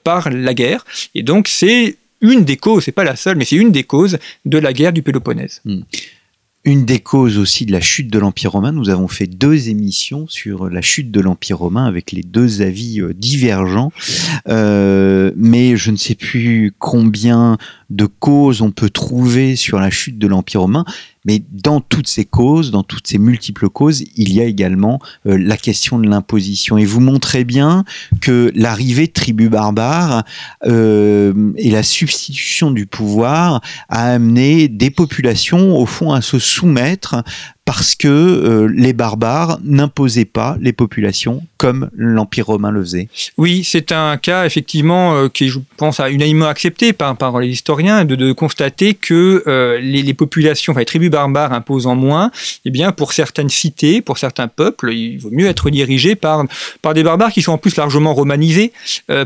[0.05, 0.85] par la guerre.
[1.15, 4.19] Et donc c'est une des causes, c'est pas la seule, mais c'est une des causes
[4.45, 5.61] de la guerre du Péloponnèse.
[5.65, 5.83] Hmm
[6.65, 8.73] une des causes aussi de la chute de l'Empire romain.
[8.73, 13.01] Nous avons fait deux émissions sur la chute de l'Empire romain avec les deux avis
[13.01, 13.93] euh, divergents.
[14.49, 17.57] Euh, mais je ne sais plus combien
[17.89, 20.85] de causes on peut trouver sur la chute de l'Empire romain.
[21.25, 25.37] Mais dans toutes ces causes, dans toutes ces multiples causes, il y a également euh,
[25.37, 26.79] la question de l'imposition.
[26.79, 27.85] Et vous montrez bien
[28.21, 30.25] que l'arrivée de tribus barbares
[30.67, 37.23] euh, et la substitution du pouvoir a amené des populations, au fond, à se soumettre
[37.65, 43.09] parce que euh, les barbares n'imposaient pas les populations comme l'Empire romain le faisait.
[43.37, 48.05] Oui, c'est un cas effectivement euh, qui, je pense, unanimement accepté par, par les historiens
[48.05, 52.31] de, constater que euh, les, populations, enfin les tribus barbares imposant moins,
[52.65, 56.45] eh bien pour certaines cités, pour certains peuples, il vaut mieux être dirigé par,
[56.81, 58.73] par des barbares qui sont en plus largement romanisés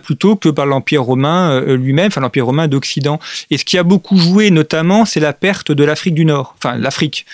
[0.02, 3.20] plutôt que par l'Empire romain lui-même, enfin l'Empire romain d'Occident.
[3.50, 6.76] Et ce qui a beaucoup joué notamment, c'est la perte de l'Afrique du Nord, enfin
[6.76, 7.26] l'Afrique,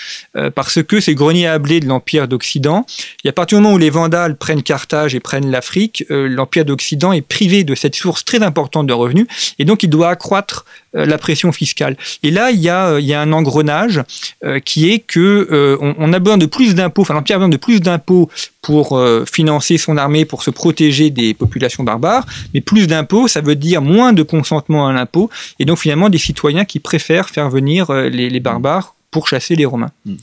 [0.55, 2.87] parce que ces greniers à blé de l'Empire d'Occident.
[3.25, 6.65] Et à partir du moment où les Vandales prennent Carthage et prennent l'Afrique, euh, l'Empire
[6.65, 9.27] d'Occident est privé de cette source très importante de revenus
[9.59, 10.65] et donc il doit accroître
[10.97, 11.97] euh, la pression fiscale.
[12.23, 14.03] Et là, il y a, a un engrenage
[14.43, 17.57] euh, qui est que on, a besoin de plus d'impôts, enfin l'Empire a besoin de
[17.57, 18.29] plus d'impôts
[18.63, 19.01] pour
[19.31, 23.83] financer son armée, pour se protéger des populations barbares, mais plus d'impôts, ça veut dire
[23.83, 28.41] moins de consentement à l'impôt, et donc finalement des citoyens qui préfèrent faire venir les,
[28.41, 29.91] barbares pour chasser les Romains.
[30.05, 30.17] Hmm.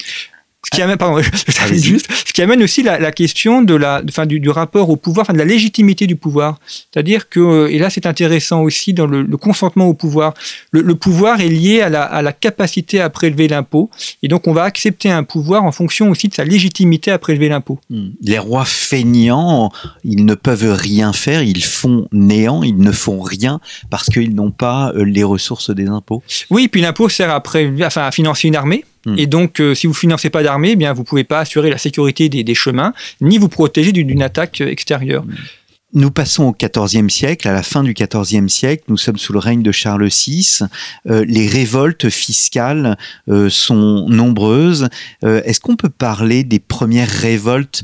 [0.68, 4.02] Ce qui amène, pardon, je juste, ce qui amène aussi la, la question de la,
[4.02, 6.60] du, du, rapport au pouvoir, enfin, de la légitimité du pouvoir.
[6.68, 10.34] C'est-à-dire que, euh, et là c'est intéressant aussi dans le, le consentement au pouvoir,
[10.72, 13.90] le, le, pouvoir est lié à la, à la capacité à prélever l'impôt,
[14.24, 17.48] et donc on va accepter un pouvoir en fonction aussi de sa légitimité à prélever
[17.48, 17.80] l'impôt.
[17.90, 18.10] Hmm.
[18.22, 19.72] Les rois feignants,
[20.04, 24.52] ils ne peuvent rien faire, ils font néant, ils ne font rien parce qu'ils n'ont
[24.52, 26.22] pas euh, les ressources des impôts.
[26.50, 28.84] Oui, puis l'impôt sert à, enfin, à financer une armée.
[29.08, 29.16] Hmm.
[29.18, 31.78] Et donc, euh, si vous financez pas d'armée, eh bien vous pouvez pas assurer la
[31.78, 35.24] sécurité des, chemins, ni vous protéger d'une attaque extérieure.
[35.24, 35.34] Hmm.
[35.94, 39.40] Nous passons au XIVe siècle, à la fin du XIVe siècle, nous sommes sous le
[39.40, 40.60] règne de Charles VI.
[41.10, 42.98] Euh, les révoltes fiscales
[43.30, 44.90] euh, sont nombreuses.
[45.24, 47.84] Est-ce qu'on peut parler des premières révoltes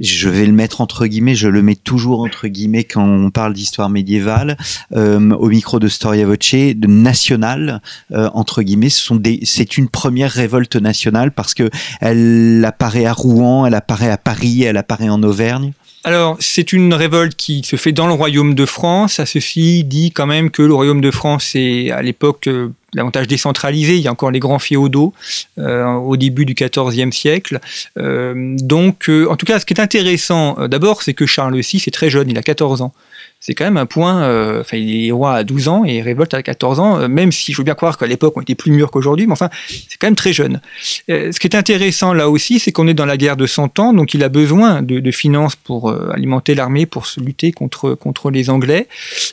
[0.00, 3.52] je vais le mettre entre guillemets, je le mets toujours entre guillemets quand on parle
[3.52, 4.56] d'histoire médiévale,
[4.96, 7.82] euh, au micro de Storia Voce, de nationale,
[8.12, 13.74] euh, entre guillemets, c'est une première révolte nationale parce que elle apparaît à Rouen, elle
[13.74, 15.72] apparaît à Paris, elle apparaît en Auvergne.
[16.02, 19.20] Alors, c'est une révolte qui se fait dans le royaume de France.
[19.20, 23.26] À ceci dit quand même que le royaume de France est à l'époque euh, davantage
[23.26, 23.96] décentralisé.
[23.96, 25.12] Il y a encore les grands féodaux
[25.58, 27.60] euh, au début du XIVe siècle.
[27.98, 31.92] Euh, donc, en tout cas, ce qui est intéressant, d'abord, c'est que Charles VI est
[31.92, 32.92] très jeune, il a 14 ans
[33.40, 34.22] c'est quand même un point.
[34.22, 37.32] Euh, enfin, il est roi à 12 ans et révolte à 14 ans, euh, même
[37.32, 39.96] si je veux bien croire qu'à l'époque on était plus mûrs qu'aujourd'hui, mais enfin, c'est
[39.98, 40.60] quand même très jeune.
[41.08, 43.78] Euh, ce qui est intéressant là aussi, c'est qu'on est dans la guerre de 100
[43.78, 47.94] ans, donc il a besoin de, de finances pour alimenter l'armée, pour se lutter contre,
[47.94, 48.86] contre les Anglais.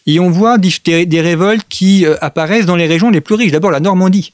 [0.05, 3.46] Et on voit des, des révoltes qui apparaissent dans les régions les plus riches.
[3.51, 4.31] D'abord la Normandie.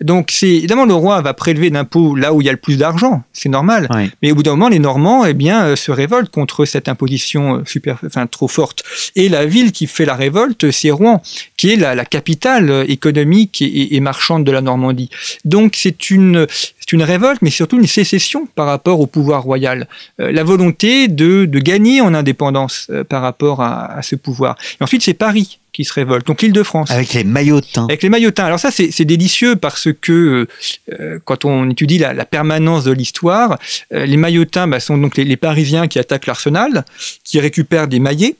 [0.00, 2.76] Donc, c'est évidemment le roi va prélever d'impôts là où il y a le plus
[2.76, 3.88] d'argent, c'est normal.
[4.22, 7.56] Mais au bout d'un moment, les Normands, eh bien, euh, se révoltent contre cette imposition
[7.56, 8.82] euh, super, enfin, trop forte.
[9.16, 11.22] Et la ville qui fait la révolte, c'est Rouen,
[11.56, 15.10] qui est la, capitale euh, économique et, marchande de la Normandie.
[15.44, 19.86] Donc, c'est une c'est une révolte, mais surtout une sécession par rapport au pouvoir royal.
[20.18, 24.56] la volonté de, gagner en indépendance par rapport à, à, ce pouvoir.
[24.80, 26.26] Et ensuite, c'est Paris qui se révoltent.
[26.26, 26.90] Donc l'île de France.
[26.90, 27.84] Avec les maillotins.
[27.84, 28.44] Avec les maillotins.
[28.44, 30.46] Alors ça, c'est délicieux parce que
[30.92, 33.58] euh, quand on étudie la, permanence de l'histoire,
[33.92, 36.84] euh, les maillotins bah, sont donc les, les, Parisiens qui attaquent l'arsenal,
[37.24, 38.36] qui récupèrent des maillets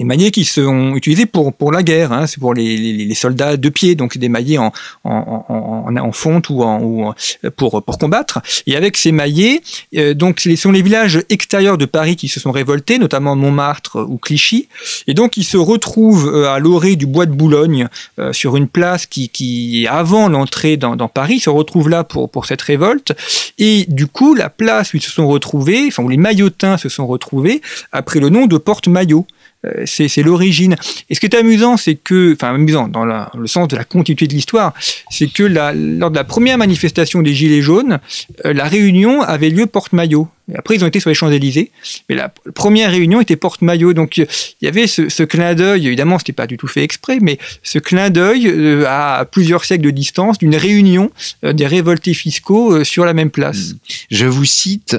[0.00, 3.68] des maillets qui sont utilisés pour, pour la guerre, hein, c'est pour les, soldats de
[3.68, 4.72] pied, donc des maillets en,
[5.04, 6.64] en, fonte ou,
[7.58, 8.40] pour, pour combattre.
[8.66, 9.60] Et avec ces maillets,
[9.96, 14.06] euh, donc ce sont les villages extérieurs de Paris qui se sont révoltés, notamment Montmartre
[14.08, 14.68] ou Clichy,
[15.06, 17.86] et donc ils se retrouvent euh, à l'orée du bois de Boulogne,
[18.18, 22.04] euh, sur une place qui, qui avant l'entrée dans, dans Paris, ils se retrouvent là
[22.04, 23.12] pour, pour cette révolte,
[23.58, 26.88] et du coup la place où ils se sont retrouvés, enfin où les maillotins se
[26.88, 27.60] sont retrouvés,
[27.92, 29.26] a pris le nom de Porte-Maillot.
[29.66, 30.76] Euh, c'est l'origine.
[31.10, 34.26] Et ce qui est amusant, c'est que, enfin amusant dans le sens de la continuité
[34.26, 34.72] de l'histoire,
[35.10, 37.98] c'est que lors de la première manifestation des Gilets jaunes,
[38.46, 40.28] euh, la réunion avait lieu porte-maillot.
[40.56, 41.70] Après, ils ont été sur les Champs-Élysées,
[42.08, 43.92] mais la première réunion était porte-maillot.
[43.92, 44.26] Donc, il
[44.62, 47.78] y avait ce, clin d'œil, évidemment, ce n'était pas du tout fait exprès, mais ce
[47.78, 51.10] clin d'œil euh, à plusieurs siècles de distance d'une réunion
[51.44, 53.74] des révoltés fiscaux sur la même place.
[54.10, 54.96] Je vous cite,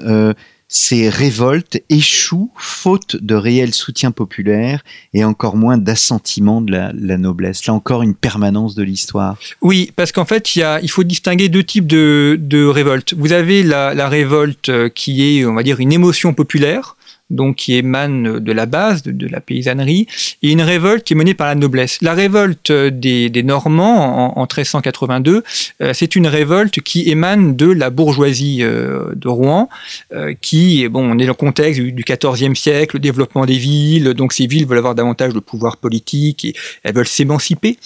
[0.73, 7.65] ces révoltes échouent faute de réel soutien populaire et encore moins d'assentiment de la, noblesse.
[7.65, 9.37] Là encore, une permanence de l'histoire.
[9.61, 13.13] Oui, parce qu'en fait, il, faut distinguer deux types de, révoltes.
[13.15, 16.95] Vous avez la, la révolte euh, qui est, on va dire, une émotion populaire,
[17.31, 20.07] donc qui émane de la base, de, la paysannerie,
[20.43, 21.97] et une révolte qui est menée par la noblesse.
[22.01, 25.43] La révolte des, Normands en, 1382,
[25.81, 29.69] euh, c'est une révolte qui émane de la bourgeoisie euh, de Rouen,
[30.13, 34.13] euh, qui, bon, on est dans le contexte du XIVe siècle, le développement des villes,
[34.13, 37.77] donc ces villes veulent avoir davantage de pouvoir politique et elles veulent s'émanciper.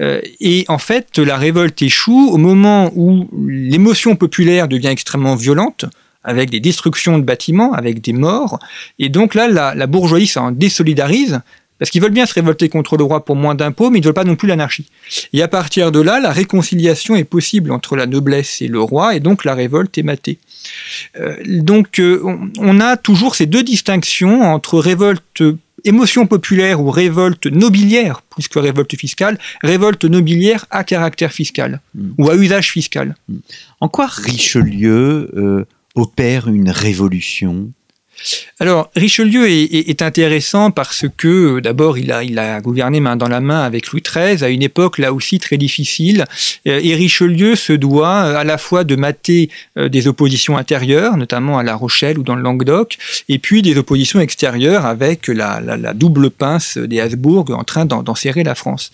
[0.00, 5.84] et en fait, la révolte échoue au moment où l'émotion populaire devient extrêmement violente,
[6.24, 8.58] avec des destructions de bâtiments, avec des morts.
[8.98, 11.40] Et donc là, la, bourgeoisie s'en désolidarise,
[11.78, 14.06] parce qu'ils veulent bien se révolter contre le roi pour moins d'impôts, mais ils ne
[14.06, 14.86] veulent pas non plus l'anarchie.
[15.32, 19.14] Et à partir de là, la réconciliation est possible entre la noblesse et le roi,
[19.14, 20.38] et donc la révolte est matée.
[21.20, 22.22] Euh, donc euh,
[22.58, 25.42] on, a toujours ces deux distinctions entre révolte
[25.84, 32.12] émotion populaire ou révolte nobiliaire, plus que révolte fiscale, révolte nobiliaire à caractère fiscal hmm.
[32.18, 33.14] ou à usage fiscal.
[33.80, 37.70] En quoi Richelieu euh, opère une révolution
[38.60, 43.62] alors, Richelieu est, intéressant parce que, euh, d'abord, il a, gouverné main dans la main
[43.62, 46.24] avec Louis XIII à une époque là aussi très difficile.
[46.66, 51.58] Euh, et Richelieu se doit euh, à la fois de mater des oppositions intérieures, notamment
[51.58, 52.96] à La Rochelle ou dans le Languedoc,
[53.28, 55.60] et puis des oppositions extérieures avec la,
[55.94, 58.92] double pince des Habsbourg en train d'enserrer la France.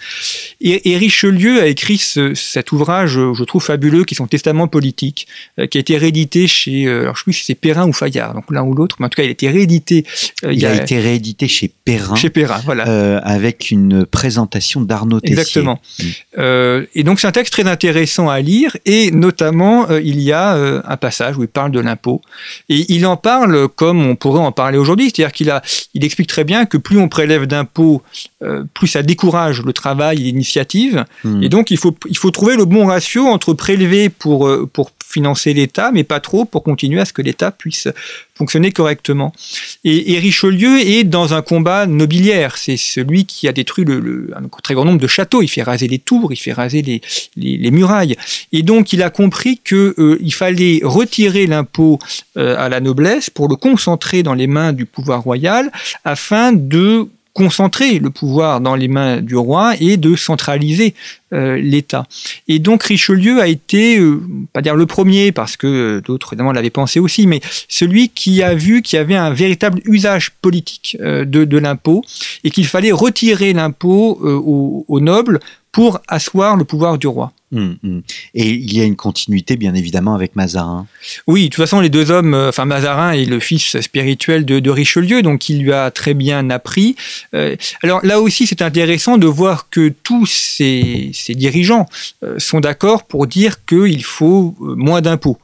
[0.61, 5.27] Et, Richelieu a écrit cet ouvrage, je trouve fabuleux, qui est son testament politique,
[5.71, 8.45] qui a été réédité chez, alors je sais plus si c'est Perrin ou Fayard, donc
[8.51, 10.05] l'un ou l'autre, tout cas, il a été réédité.
[10.45, 12.15] Euh, il, a, été réédité chez Perrin.
[12.17, 12.89] Chez Perrin, voilà.
[12.89, 15.39] Euh, avec une présentation d'Arnaud Tessier.
[15.39, 15.81] Exactement.
[16.39, 18.77] Euh, et donc, c'est un texte très intéressant à lire.
[18.87, 22.23] Et notamment, il y a un passage où il parle de l'impôt.
[22.69, 25.11] Et il en parle comme on pourrait en parler aujourd'hui.
[25.15, 25.63] C'est-à-dire qu'il a,
[25.95, 28.03] il explique très bien que plus on prélève d'impôts,
[28.75, 31.05] plus ça décourage le travail et l'initiative.
[31.25, 31.43] Mm.
[31.43, 35.53] Et donc, il faut, il faut trouver le bon ratio entre prélever pour, pour financer
[35.53, 37.89] l'État, mais pas trop pour continuer à ce que l'État puisse
[38.41, 39.35] fonctionner correctement.
[39.85, 42.57] Et, Richelieu est dans un combat nobiliaire.
[42.57, 45.43] C'est celui qui a détruit le, un très grand nombre de châteaux.
[45.43, 47.03] Il fait raser les tours, il fait raser les,
[47.37, 48.17] les, murailles.
[48.53, 51.99] Et donc, il a compris qu'il euh, fallait retirer l'impôt
[52.39, 55.71] euh, à la noblesse pour le concentrer dans les mains du pouvoir royal
[56.05, 60.95] afin de concentrer le pouvoir dans les mains du roi et de centraliser
[61.33, 62.07] euh, l'État.
[62.49, 64.21] Et donc Richelieu a été, euh,
[64.53, 68.43] pas dire le premier, parce que euh, d'autres évidemment l'avaient pensé aussi, mais celui qui
[68.43, 72.03] a vu qu'il y avait un véritable usage politique de, de l'impôt
[72.43, 75.41] et qu'il fallait retirer l'impôt aux nobles
[75.73, 77.33] pour asseoir le pouvoir du roi.
[77.53, 78.03] Hum, hum.
[78.35, 80.87] Et il y a une continuité, bien évidemment, avec Mazarin.
[81.27, 84.71] Oui, de toute façon, les deux hommes, euh, enfin Mazarin est le fils spirituel de,
[84.71, 86.95] Richelieu, donc il lui a très bien appris.
[87.35, 91.87] Euh, alors là aussi, c'est intéressant de voir que tous ces, dirigeants
[92.23, 95.39] euh, sont d'accord pour dire qu'il faut moins d'impôts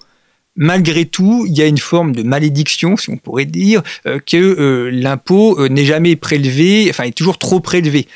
[0.56, 4.36] malgré tout, il y a une forme de malédiction, si on pourrait dire, euh, que
[4.36, 8.06] euh, l'impôt euh, n'est jamais prélevé, enfin est toujours trop prélevé.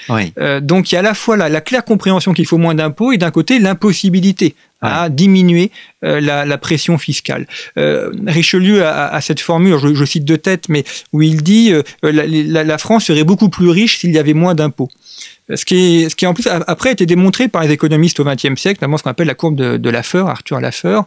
[0.63, 3.19] donc il y a à la fois la, claire compréhension qu'il faut moins d'impôts et
[3.19, 5.71] d'un côté l'impossibilité à diminuer
[6.03, 7.47] la, pression fiscale.
[7.77, 11.73] Richelieu a, cette formule, je, cite de tête, mais où il dit
[12.03, 14.89] la, la France serait beaucoup plus riche s'il y avait moins d'impôts.
[15.55, 18.61] Ce qui, ce qui en plus après a été démontré par les économistes au XXe
[18.61, 21.01] siècle, notamment ce qu'on appelle la courbe de, de Laffer, Arthur Laffer.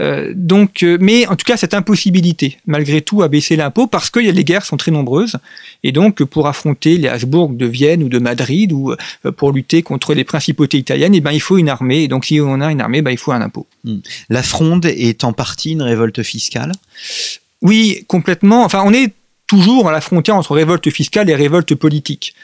[0.00, 4.10] Euh, donc, euh, mais en tout cas, cette impossibilité, malgré tout, à baisser l'impôt parce
[4.10, 5.36] que les guerres sont très nombreuses.
[5.82, 9.82] Et donc, pour affronter les Habsbourg de Vienne ou de Madrid ou euh, pour lutter
[9.82, 12.04] contre les principautés italiennes, eh ben, il faut une armée.
[12.04, 13.66] Et donc, si on a une armée, ben, il faut un impôt.
[13.84, 13.98] Hmm.
[14.28, 16.72] La Fronde est en partie une révolte fiscale?
[17.62, 18.64] Oui, complètement.
[18.64, 19.12] Enfin, on est
[19.46, 22.34] toujours à la frontière entre révolte fiscale et révolte politique.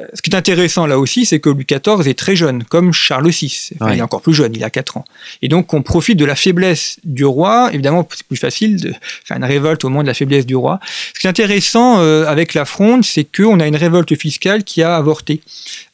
[0.00, 2.92] Euh, ce qui est intéressant là aussi, c'est que Louis XIV est très jeune, comme
[2.92, 3.70] Charles VI.
[3.80, 5.04] Il est encore plus jeune, il a 4 ans.
[5.42, 7.70] Et donc on profite de la faiblesse du roi.
[7.72, 8.92] Évidemment, c'est plus facile de
[9.24, 10.80] faire une révolte au moment de la faiblesse du roi.
[11.14, 14.82] Ce qui est intéressant euh, avec la fronde, c'est qu'on a une révolte fiscale qui
[14.82, 15.40] a avorté.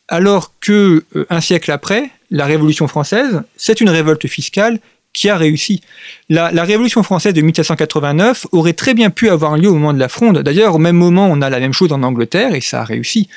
[0.09, 4.81] Alors que euh, un siècle après, la Révolution française, c'est une révolte fiscale
[5.17, 5.81] qui a réussi.
[6.29, 10.09] La, Révolution française de 1789 aurait très bien pu avoir lieu au moment de la
[10.09, 10.41] Fronde.
[10.41, 13.29] D'ailleurs, au même moment, on a la même chose en Angleterre et ça a réussi.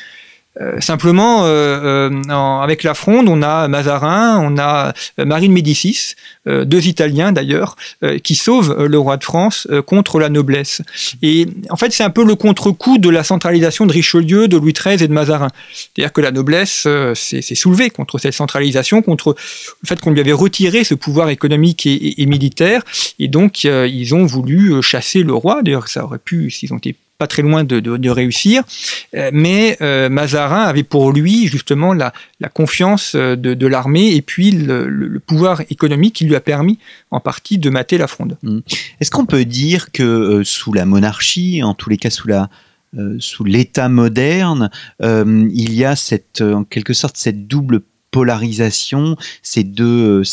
[0.62, 6.16] Euh, simplement, euh, euh, avec la Fronde, on a Mazarin, on a Marie de Médicis,
[6.46, 7.76] deux Italiens d'ailleurs,
[8.24, 10.82] qui sauvent le roi de France contre la noblesse.
[11.22, 14.74] Et en fait, c'est un peu le contre-coup de la centralisation de Richelieu, de Louis
[14.74, 15.50] XIII et de Mazarin.
[15.74, 19.36] C'est-à-dire que la noblesse s'est soulevée contre cette centralisation, contre
[19.82, 22.82] le fait qu'on lui avait retiré ce pouvoir économique et, et militaire.
[23.20, 25.62] Et donc, ils ont voulu chasser le roi.
[25.62, 28.64] D'ailleurs, ça aurait pu, s'ils ont été pas très loin de, réussir.
[29.14, 32.14] Euh, mais euh, Mazarin avait pour lui justement la,
[32.54, 36.80] confiance euh, de, l'armée et puis le, pouvoir économique qui lui a permis
[37.12, 38.38] en partie de mater la fronde.
[38.42, 38.60] Mmh.
[39.02, 44.72] Est-ce qu'on peut dire que sous la monarchie, en tous les cas sous l'État moderne,
[45.02, 50.24] il y a cette, en quelque sorte cette double polarisation, ces deux,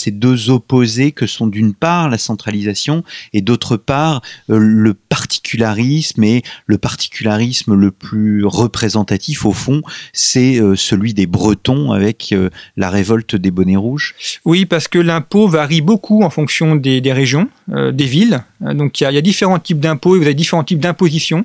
[0.49, 6.79] opposés que sont d'une part la centralisation et d'autre part euh, le particularisme et le
[6.79, 13.37] particularisme le plus représentatif au fond, c'est euh, celui des Bretons avec euh, la révolte
[13.37, 14.15] des bonnets rouges.
[14.45, 18.45] Oui, parce que l'impôt varie beaucoup en fonction des, régions, des villes.
[18.61, 21.45] Donc il y, il y a différents types d'impôts et vous avez différents types d'impositions.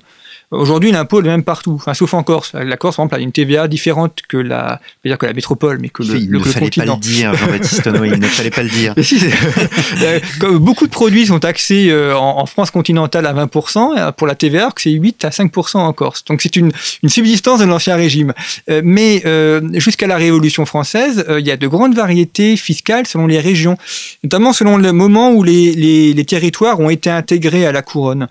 [0.51, 2.51] Aujourd'hui, l'impôt est le même partout, enfin, sauf en Corse.
[2.53, 5.87] La Corse, par exemple, a une TVA différente que la, dire que la métropole, mais
[5.87, 8.69] que le, il le, ne fallait pas le dire, Jean-Baptiste il ne fallait pas le
[8.69, 8.93] dire.
[9.01, 9.17] si,
[10.01, 10.19] euh,
[10.59, 14.69] beaucoup de produits sont taxés euh, en, France continentale à 20%, euh, pour la TVA,
[14.75, 16.25] c'est 8 à 5% en Corse.
[16.25, 18.33] Donc c'est une, une subsistance de l'ancien régime.
[18.83, 19.23] Mais
[19.75, 23.77] jusqu'à la Révolution française, il y a de grandes variétés fiscales selon les régions,
[24.23, 28.27] notamment selon le moment où les, les, les territoires ont été intégrés à la couronne.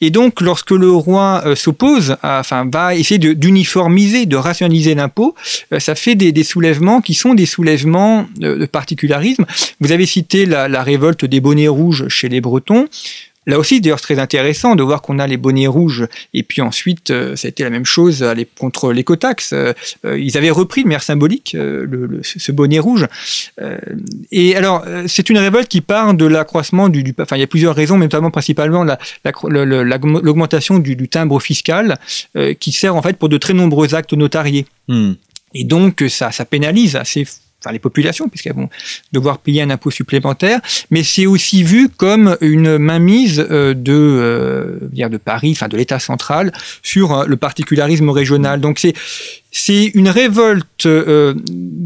[0.00, 5.34] Et donc, lorsque le roi s'oppose, enfin va essayer d'uniformiser, de, rationaliser l'impôt,
[5.72, 9.44] euh, ça fait des, soulèvements qui sont des soulèvements de particularisme.
[9.80, 12.88] Vous avez cité la révolte des bonnets rouges chez les Bretons.
[13.50, 16.06] Là aussi, d'ailleurs, c'est très intéressant de voir qu'on a les bonnets rouges.
[16.34, 18.24] Et puis ensuite, euh, ça a été la même chose
[18.58, 19.52] contre l'écotaxe.
[19.52, 19.72] Euh,
[20.04, 23.08] ils avaient repris de manière symbolique euh, le, ce bonnet rouge.
[24.30, 27.48] et alors, c'est une révolte qui part de l'accroissement du, du, Enfin, il y a
[27.48, 28.84] plusieurs raisons, mais notamment principalement
[29.44, 31.98] l'augmentation la, du, du, timbre fiscal
[32.60, 34.66] qui sert en fait pour de très nombreux actes notariés.
[34.88, 35.14] Hmm.
[35.54, 37.26] Et donc, ça, ça pénalise assez
[37.62, 38.70] enfin les populations, puisqu'elles vont
[39.12, 45.08] devoir payer un impôt supplémentaire, mais c'est aussi vu comme une mainmise euh, de, euh,
[45.08, 48.60] de Paris, enfin de l'État central, sur euh, le particularisme régional.
[48.60, 48.80] Donc
[49.52, 51.34] c'est une révolte, euh,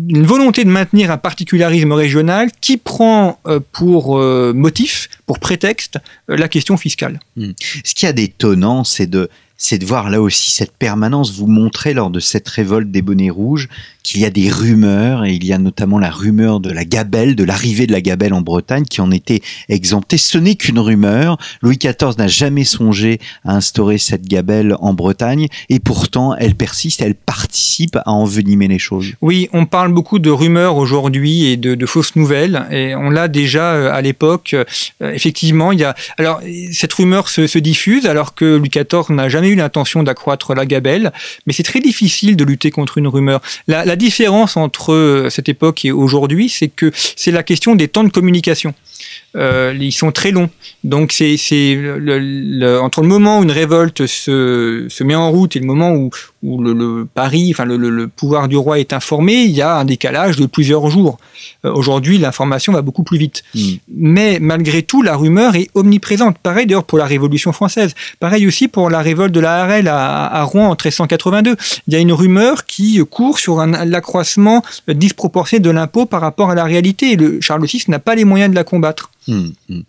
[0.08, 3.40] une volonté de maintenir un particularisme régional qui prend
[3.72, 7.20] pour motif, pour prétexte, la question fiscale.
[7.36, 7.52] Hmm.
[7.84, 11.32] Ce qui a d'étonnant, c'est de c'est de voir là aussi cette permanence.
[11.32, 13.68] Vous montrer lors de cette révolte des bonnets rouges
[14.02, 17.34] qu'il y a des rumeurs, et il y a notamment la rumeur de la gabelle,
[17.34, 19.40] de l'arrivée de la gabelle en Bretagne, qui en était
[19.70, 20.18] exemptée.
[20.18, 21.38] Ce n'est qu'une rumeur.
[21.62, 27.00] Louis XIV n'a jamais songé à instaurer cette gabelle en Bretagne, et pourtant elle persiste,
[27.00, 29.12] elle participe à envenimer les choses.
[29.22, 33.72] Oui, on parle beaucoup de rumeurs aujourd'hui et de, fausses nouvelles, et on l'a déjà
[33.72, 34.54] euh, à l'époque.
[34.54, 34.64] Euh,
[35.00, 35.94] effectivement, il y a.
[36.18, 36.40] Alors
[36.72, 41.12] cette rumeur se diffuse alors que Louis XIV n'a jamais eu l'intention d'accroître la gabelle,
[41.46, 43.40] mais c'est très difficile de lutter contre une rumeur.
[43.66, 48.04] La, différence entre euh, cette époque et aujourd'hui, c'est que c'est la question des temps
[48.04, 48.74] de communication.
[49.36, 50.50] Euh, ils sont très longs.
[50.82, 51.34] Donc c'est
[52.80, 56.10] entre le moment où une révolte se, se met en route et le moment où,
[56.44, 60.36] où le, enfin le, le, pouvoir du roi est informé, il y a un décalage
[60.36, 61.18] de plusieurs jours.
[61.64, 63.42] Euh, Aujourd'hui, l'information va beaucoup plus vite.
[63.54, 63.60] Mmh.
[63.88, 66.36] Mais malgré tout, la rumeur est omniprésente.
[66.38, 67.94] Pareil d'ailleurs pour la Révolution française.
[68.20, 71.56] Pareil aussi pour la révolte de la Harel à, à Rouen en 1382.
[71.88, 76.54] Il y a une rumeur qui court sur l'accroissement disproportionné de l'impôt par rapport à
[76.54, 77.12] la réalité.
[77.12, 79.10] Et le Charles VI n'a pas les moyens de la combattre.
[79.26, 79.80] Mmh, mmh.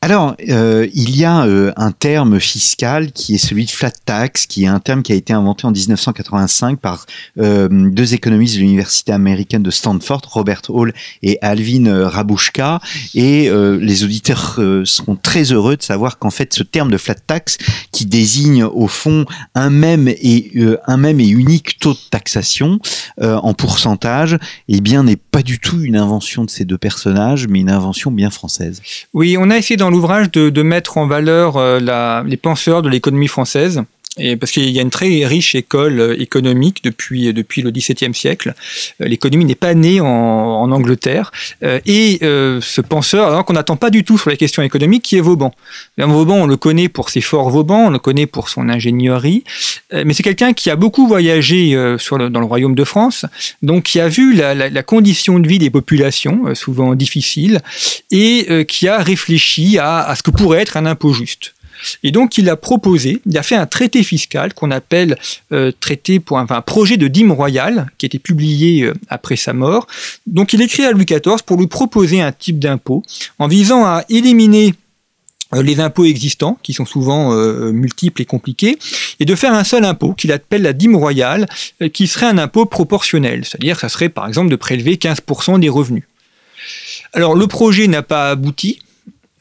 [0.00, 4.46] Alors, euh, il y a euh, un terme fiscal qui est celui de flat tax,
[4.46, 7.04] qui est un terme qui a été inventé en 1985 par
[7.38, 12.78] euh, deux économistes de l'université américaine de Stanford, Robert Hall et Alvin euh, Rabushka.
[13.16, 16.96] Et euh, les auditeurs euh, seront très heureux de savoir qu'en fait, ce terme de
[16.96, 17.58] flat tax,
[17.90, 19.24] qui désigne au fond
[19.56, 20.52] un même et
[20.86, 22.78] un même et unique taux de taxation
[23.20, 27.60] en pourcentage, eh bien, n'est pas du tout une invention de ces deux personnages, mais
[27.60, 28.80] une invention bien française.
[29.12, 33.82] Oui, on a essayé l'ouvrage de, mettre en valeur euh, les penseurs de l'économie française.
[34.40, 38.54] Parce qu'il y a une très riche école euh, économique depuis, depuis le XVIIe siècle.
[39.00, 41.32] Euh, l'économie n'est pas née en, Angleterre.
[41.86, 45.16] Et euh, ce penseur, alors qu'on n'attend pas du tout sur les questions économiques, qui
[45.16, 45.54] est Vauban.
[45.96, 49.44] Vauban, on le connaît pour ses forts Vauban, on le connaît pour son ingénierie.
[49.92, 53.24] Mais c'est quelqu'un qui a beaucoup voyagé dans le royaume de France,
[53.62, 57.60] donc qui a vu la, condition de vie des populations, souvent difficiles,
[58.10, 61.54] et qui a réfléchi à ce que pourrait être un impôt juste.
[62.02, 65.16] Et donc, il a proposé, il a fait un traité fiscal qu'on appelle
[65.52, 69.52] euh, traité pour un, projet de dîme royal, qui a été publié euh, après sa
[69.52, 69.86] mort.
[70.26, 73.02] Donc, il écrit à Louis XIV pour lui proposer un type d'impôt
[73.38, 74.74] en visant à éliminer
[75.54, 77.32] euh, les impôts existants, qui sont souvent
[77.72, 78.78] multiples et compliqués,
[79.20, 81.46] et de faire un seul impôt qu'il appelle la dîme royale,
[81.92, 86.04] qui serait un impôt proportionnel, c'est-à-dire ça serait par exemple de prélever 15% des revenus.
[87.14, 88.80] Alors le projet n'a pas abouti,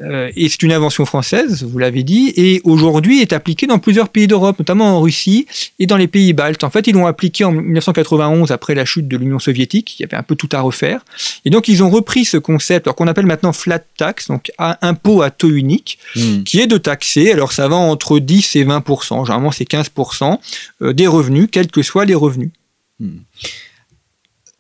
[0.02, 4.10] euh, et c'est une invention française, vous l'avez dit, et aujourd'hui est appliquée dans plusieurs
[4.10, 5.48] pays d'Europe, notamment en Russie
[5.80, 6.64] et dans les pays baltes.
[6.64, 10.06] En fait, ils l'ont appliqué en 1991 après la chute de l'Union soviétique, il y
[10.06, 11.04] avait un peu tout à refaire.
[11.46, 15.32] Et donc, ils ont repris ce concept, qu'on appelle maintenant flat tax, donc impôt à
[15.32, 16.44] taux unique, hmm.
[16.44, 18.84] qui est de taxer, alors ça va entre 10 et 20
[19.26, 20.38] généralement c'est 15%
[20.82, 22.52] euh, des revenus, quels que soient les revenus.
[23.00, 23.20] Hmm.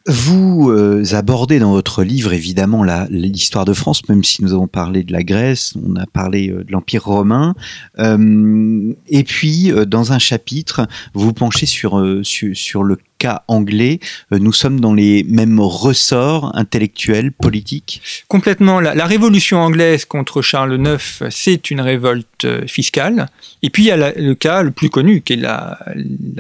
[0.08, 5.04] Vous euh, abordez dans votre livre évidemment l'histoire de France, même si nous avons parlé
[5.04, 7.56] de la Grèce, on a parlé euh, de l'Empire romain,
[8.00, 14.00] euh, et puis dans un chapitre, vous penchez sur, sur le cas anglais,
[14.32, 18.02] euh, nous sommes dans les mêmes ressorts intellectuels, politiques?
[18.28, 18.80] Complètement.
[18.80, 23.28] La, révolution anglaise contre Charles IX, c'est une révolte euh, fiscale.
[23.64, 25.80] Et puis il y a le cas le plus connu, qui est la,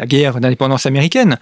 [0.05, 1.37] guerre d'indépendance américaine,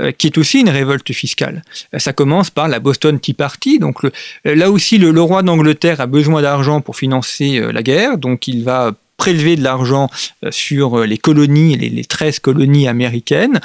[0.00, 1.62] euh, qui est aussi une révolte fiscale.
[1.96, 3.78] Ça commence par la Boston Tea Party.
[3.78, 3.98] Donc
[4.44, 8.92] là aussi, le, roi d'Angleterre a besoin d'argent pour financer la guerre, donc il va
[9.20, 10.08] prélever de l'argent
[10.44, 13.60] euh, sur euh, les colonies, les, les 13 colonies américaines.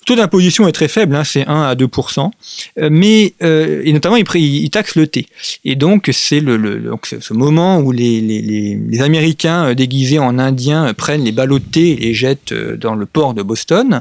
[0.00, 4.16] Le taux d'imposition est très faible, hein, c'est 1 à 2 euh, mais et notamment
[4.16, 5.26] il, il, taxe le thé.
[5.64, 10.92] Et donc c'est le, donc ce moment où les, les, les, Américains déguisés en Indiens
[10.94, 14.00] prennent les ballots de thé et les jettent dans le port de Boston.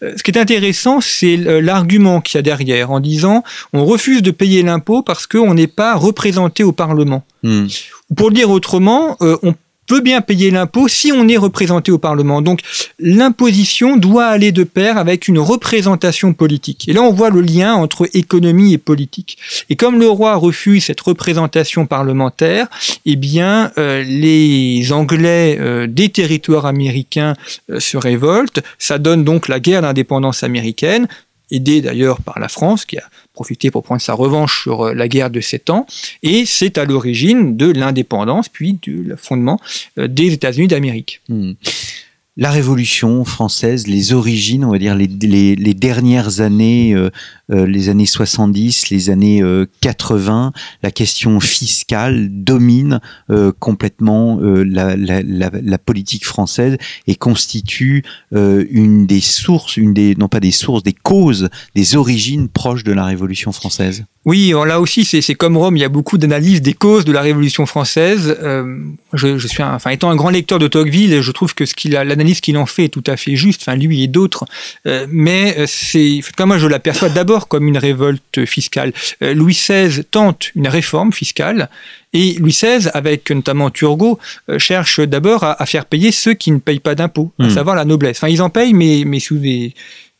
[0.00, 3.42] Ce qui est intéressant, c'est l'argument qu'il y a derrière en disant
[3.74, 7.24] on refuse de payer l'impôt parce qu'on n'est pas représenté au Parlement.
[7.42, 7.66] Hmm.
[8.16, 9.54] Pour le dire autrement, on
[9.88, 12.42] peut bien payer l'impôt si on est représenté au Parlement.
[12.42, 12.60] Donc
[13.00, 16.88] l'imposition doit aller de pair avec une représentation politique.
[16.88, 19.38] Et là, on voit le lien entre économie et politique.
[19.70, 22.68] Et comme le roi refuse cette représentation parlementaire,
[23.06, 27.34] eh bien, euh, les Anglais euh, des territoires américains
[27.70, 28.60] euh, se révoltent.
[28.78, 31.08] Ça donne donc la guerre d'indépendance américaine
[31.50, 33.04] aidé d'ailleurs par la France, qui a
[33.38, 35.86] profité pour prendre sa revanche sur euh, la guerre de Sept Ans,
[36.24, 39.60] et c'est à l'origine de l'indépendance, puis du fondement
[39.96, 41.20] euh, des États-Unis d'Amérique.
[41.28, 41.52] Hmm
[42.38, 47.10] la Révolution française, les origines, on va dire les, les, dernières années, euh,
[47.50, 49.42] euh, les années 70, les années
[49.80, 53.00] 80, euh, la question fiscale domine
[53.58, 56.76] complètement la, la, la, politique française
[57.08, 62.48] et constitue une des sources, une des non pas des sources, des causes, des origines
[62.48, 64.04] proches de la Révolution française.
[64.28, 67.22] Oui, là aussi, c'est comme Rome, il y a beaucoup d'analyses des causes de la
[67.22, 68.36] Révolution française.
[68.42, 68.76] Euh,
[69.14, 72.42] je, suis, enfin, étant un grand lecteur de Tocqueville, je trouve que ce qu'il l'analyse
[72.42, 74.44] qu'il en fait est tout à fait juste, enfin, lui et d'autres.
[74.86, 78.92] Euh, mais euh, c'est, moi, je l'aperçois d'abord comme une révolte fiscale.
[79.22, 81.70] Louis XVI tente une réforme fiscale.
[82.12, 84.18] Et Louis XVI, avec notamment Turgot,
[84.58, 87.50] cherche d'abord à, faire payer ceux qui ne payent pas d'impôts, à hmm.
[87.50, 88.18] savoir la noblesse.
[88.18, 89.72] Enfin, ils en payent, mais, mais sous des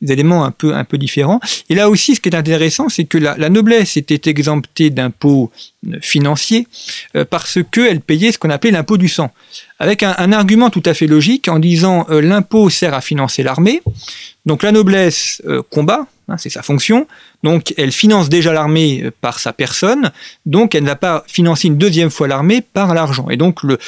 [0.07, 1.41] éléments un peu, un peu différents.
[1.69, 5.51] Et là aussi, ce qui est intéressant, c'est que la, noblesse était exemptée d'impôts
[5.89, 6.67] euh, financiers
[7.17, 9.33] euh, parce qu'elle payait ce qu'on appelait l'impôt du sang.
[9.79, 13.83] Avec un, argument tout à fait logique en disant euh, l'impôt sert à financer l'armée,
[14.47, 17.07] donc la noblesse combat, hein, c'est sa fonction,
[17.43, 20.11] donc elle finance déjà l'armée par sa personne,
[20.47, 23.29] donc elle ne va pas financer une deuxième fois l'armée par l'argent.
[23.29, 23.79] Et donc le,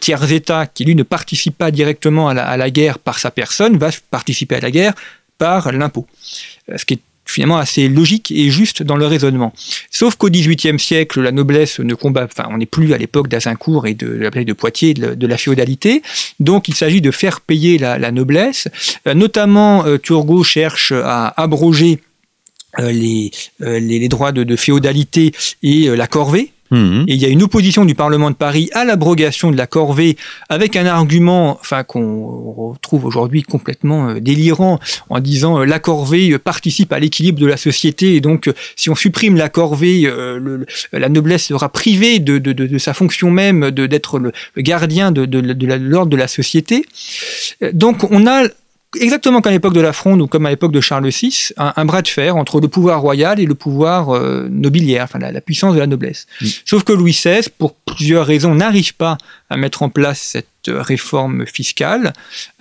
[0.00, 4.56] tiers-État, qui lui ne participe pas directement à la guerre par sa personne, va participer
[4.56, 4.94] à la guerre
[5.38, 6.06] par l'impôt.
[6.70, 9.52] Euh, ce qui est finalement assez logique et juste dans le raisonnement.
[9.90, 13.88] Sauf qu'au XVIIIe siècle, la noblesse ne combat, enfin, on n'est plus à l'époque d'Azincourt
[13.88, 16.02] et de la de Poitiers, de, la féodalité.
[16.38, 18.68] Donc, il s'agit de faire payer la, noblesse.
[19.08, 21.98] Euh, notamment, euh, Turgot cherche à abroger
[22.78, 23.30] les,
[24.08, 25.32] droits de féodalité
[25.62, 27.04] et la corvée, Mhm.
[27.08, 30.16] Et il y a une opposition du Parlement de Paris à l'abrogation de la corvée
[30.48, 36.32] avec un argument enfin, qu'on retrouve aujourd'hui complètement euh, délirant en disant euh, la corvée
[36.32, 40.10] euh, participe à l'équilibre de la société et donc si on supprime la corvée,
[40.92, 45.24] la noblesse sera privée de, de, de, sa fonction même d'être le, gardien de,
[45.76, 46.84] l'ordre de la société.
[47.72, 48.48] Donc on a
[49.00, 51.84] exactement comme à l'époque de la Fronde ou comme à l'époque de Charles VI, un,
[51.84, 55.74] bras de fer entre le pouvoir royal et le pouvoir euh, nobiliaire, enfin la, puissance
[55.74, 56.26] de la noblesse.
[56.40, 56.46] Mm.
[56.64, 59.18] Sauf que Louis XVI, pour plusieurs raisons, n'arrive pas
[59.50, 62.12] à mettre en place cette réforme fiscale.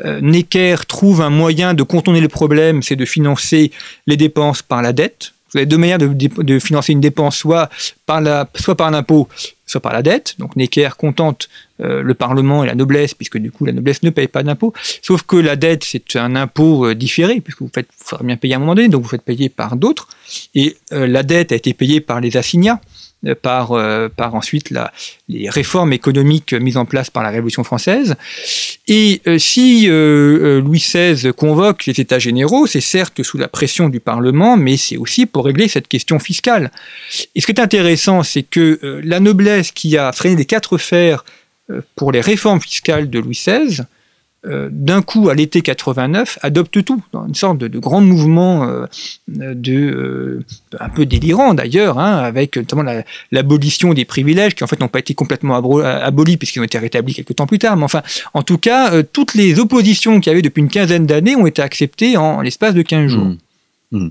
[0.03, 3.71] Euh, Necker trouve un moyen de contourner le problème, c'est de financer
[4.07, 7.69] les dépenses par la dette Vous avez deux manières de, financer une dépense, soit
[8.05, 9.29] par l'impôt,
[9.65, 10.35] soit par la dette.
[10.37, 11.47] Donc Necker contente
[11.79, 14.73] euh, le Parlement et la noblesse, puisque du coup la noblesse ne paye pas d'impôt.
[15.01, 18.55] Sauf que la dette, c'est un impôt euh, différé, puisque vous faites, vous bien payer
[18.55, 20.09] à un moment donné, donc vous faites payer par d'autres.
[20.55, 22.81] Et euh, la dette a été payée par les assignats
[23.41, 23.73] par,
[24.15, 24.71] par ensuite
[25.29, 28.15] les réformes économiques mises en place par la Révolution française.
[28.87, 34.57] Et si Louis XVI convoque les États généraux, c'est certes sous la pression du Parlement,
[34.57, 36.71] mais c'est aussi pour régler cette question fiscale.
[37.33, 41.23] Et ce qui est intéressant, c'est que la noblesse qui a freiné des quatre fers
[41.71, 43.81] euh, pour les réformes fiscales de Louis XVI,
[44.47, 48.85] euh, d'un coup, à l'été 89, adopte tout, dans une sorte de, grand mouvement euh,
[49.27, 50.43] de,
[50.79, 52.83] un peu délirant d'ailleurs, hein, avec notamment
[53.31, 57.13] l'abolition des privilèges qui en fait n'ont pas été complètement abolis puisqu'ils ont été rétablis
[57.13, 57.75] quelques temps plus tard.
[57.77, 58.01] Mais enfin,
[58.33, 61.61] en tout cas, toutes les oppositions qu'il y avait depuis une quinzaine d'années ont été
[61.61, 63.25] acceptées en l'espace de 15 jours.
[63.25, 63.37] Mmh.
[63.91, 64.09] Mmh.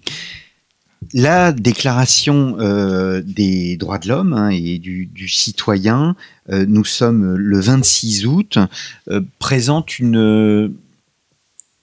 [1.13, 6.17] La déclaration euh, des droits de l'homme hein, et du, citoyen,
[6.51, 8.59] euh, nous sommes le 26 août,
[9.11, 10.17] euh, présente une,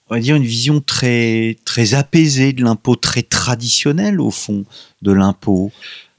[0.08, 4.64] on va dire une vision très très apaisée de l'impôt, très traditionnelle au fond
[5.02, 5.72] de l'impôt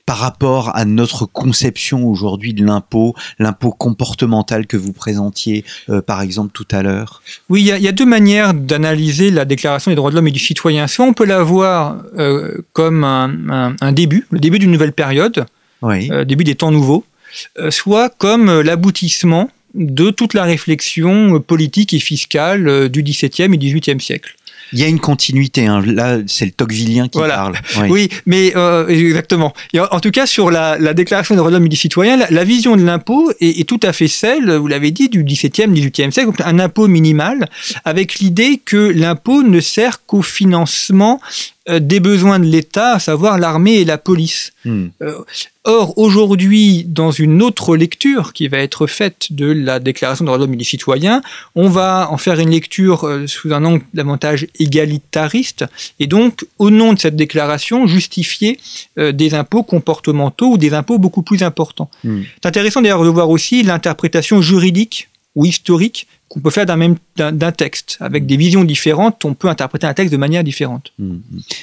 [0.05, 6.21] par rapport à notre conception aujourd'hui de l'impôt, l'impôt comportemental que vous présentiez euh, par
[6.21, 7.21] exemple tout à l'heure?
[7.49, 10.39] Oui, il y, a deux manières d'analyser la Déclaration des droits de l'homme et du
[10.39, 10.87] citoyen.
[10.87, 15.45] Soit on peut la voir euh, comme un, début, le début d'une nouvelle période,
[15.81, 16.09] oui.
[16.11, 17.05] Euh, début des temps nouveaux,
[17.69, 24.35] soit comme l'aboutissement de toute la réflexion politique et fiscale du XVIIe et XVIIIe siècle.
[24.73, 25.65] Il y a une continuité.
[25.65, 25.81] Hein.
[25.85, 27.55] Là, c'est le Tocquevillien qui parle.
[27.89, 29.53] Oui, mais euh, exactement.
[29.77, 32.75] en, tout cas, sur la, déclaration des droits de l'homme et du citoyen, la, vision
[32.75, 36.59] de l'impôt est, tout à fait celle, vous l'avez dit, du XVIIe, XVIIIe siècle, un
[36.59, 37.47] impôt minimal,
[37.85, 41.21] avec l'idée que l'impôt ne sert qu'au financement
[41.67, 44.51] des besoins de l'État, à savoir l'armée et la police.
[44.65, 44.87] Hmm.
[45.01, 45.19] Euh,
[45.63, 50.37] or, aujourd'hui, dans une autre lecture qui va être faite de la Déclaration des droits
[50.37, 51.21] de l'homme et des citoyens,
[51.55, 55.65] on va en faire une lecture euh, sous un angle davantage égalitariste,
[55.99, 58.59] et donc, au nom de cette déclaration, justifier
[58.97, 61.89] des impôts comportementaux ou des impôts beaucoup plus importants.
[62.03, 62.23] Hmm.
[62.35, 66.95] C'est intéressant d'ailleurs de voir aussi l'interprétation juridique ou historique qu'on peut faire d'un même
[67.15, 69.23] d'un texte avec des visions différentes.
[69.23, 70.91] On peut interpréter un texte de manière différente.
[70.97, 71.19] Mmh, mmh.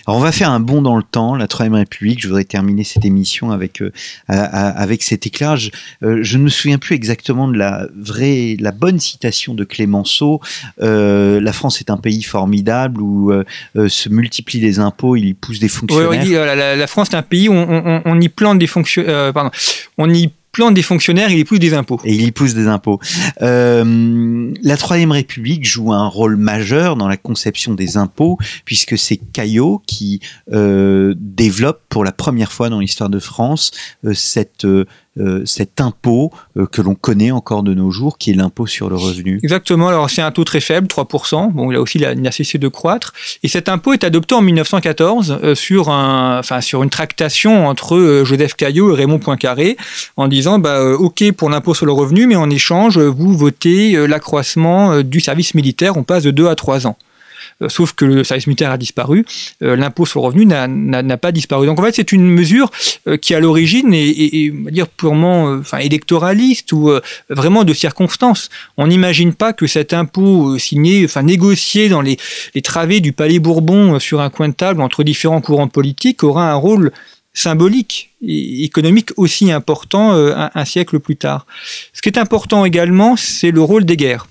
[0.07, 1.35] Alors on va faire un bond dans le temps.
[1.35, 2.23] La Troisième République.
[2.23, 3.91] Je voudrais terminer cette émission avec euh,
[4.29, 5.73] avec cet éclairage.
[6.05, 10.41] Euh, je ne me souviens plus exactement de la vraie, la bonne citation de Clémenceau.
[10.81, 13.33] Euh, la France est un pays formidable où
[13.75, 16.11] se multiplient les impôts, il y pousse des fonctionnaires.
[16.11, 19.33] Oui, la, France est un pays où on, on y plante des fonctionnaires.
[19.33, 19.51] pardon,
[19.99, 22.01] on y plante des fonctionnaires, il y pousse des impôts.
[22.05, 22.99] Et il y pousse des impôts.
[23.43, 29.17] Euh, la Troisième République joue un rôle majeur dans la conception des impôts, puisque c'est
[29.17, 30.21] Caillot qui
[30.53, 33.71] euh, développe pour la première fois dans l'histoire de France
[34.05, 34.67] euh, cette
[35.21, 38.89] euh, cet impôt euh, que l'on connaît encore de nos jours, qui est l'impôt sur
[38.89, 39.39] le revenu.
[39.43, 42.69] Exactement, alors c'est un taux très faible, 3%, bon, là aussi il a, cessé de
[42.69, 43.13] croître,
[43.43, 48.23] et cet impôt est adopté en 1914 euh, sur, un, enfin, sur une tractation entre
[48.25, 49.77] Joseph Caillot et Raymond Poincaré,
[50.17, 55.03] en disant, bah, ok pour l'impôt sur le revenu, mais en échange, vous votez l'accroissement
[55.03, 56.97] du service militaire, on passe de 2 à 3 ans.
[57.63, 59.25] Euh, sauf que le service militaire a disparu,
[59.63, 61.67] euh, l'impôt sur le revenu n'a pas disparu.
[61.67, 62.71] Donc en fait, c'est une mesure
[63.07, 66.91] euh, qui à l'origine est, dire purement enfin, électoraliste ou
[67.29, 68.49] vraiment de circonstance.
[68.77, 72.19] On n'imagine pas que cet impôt signé, enfin négocié dans les
[72.63, 76.55] travées du Palais Bourbon sur un coin de table entre différents courants politiques aura un
[76.55, 76.93] rôle
[77.33, 81.47] symbolique et économique aussi important un, siècle plus tard.
[81.93, 84.27] Ce qui est important également, c'est le rôle des guerres.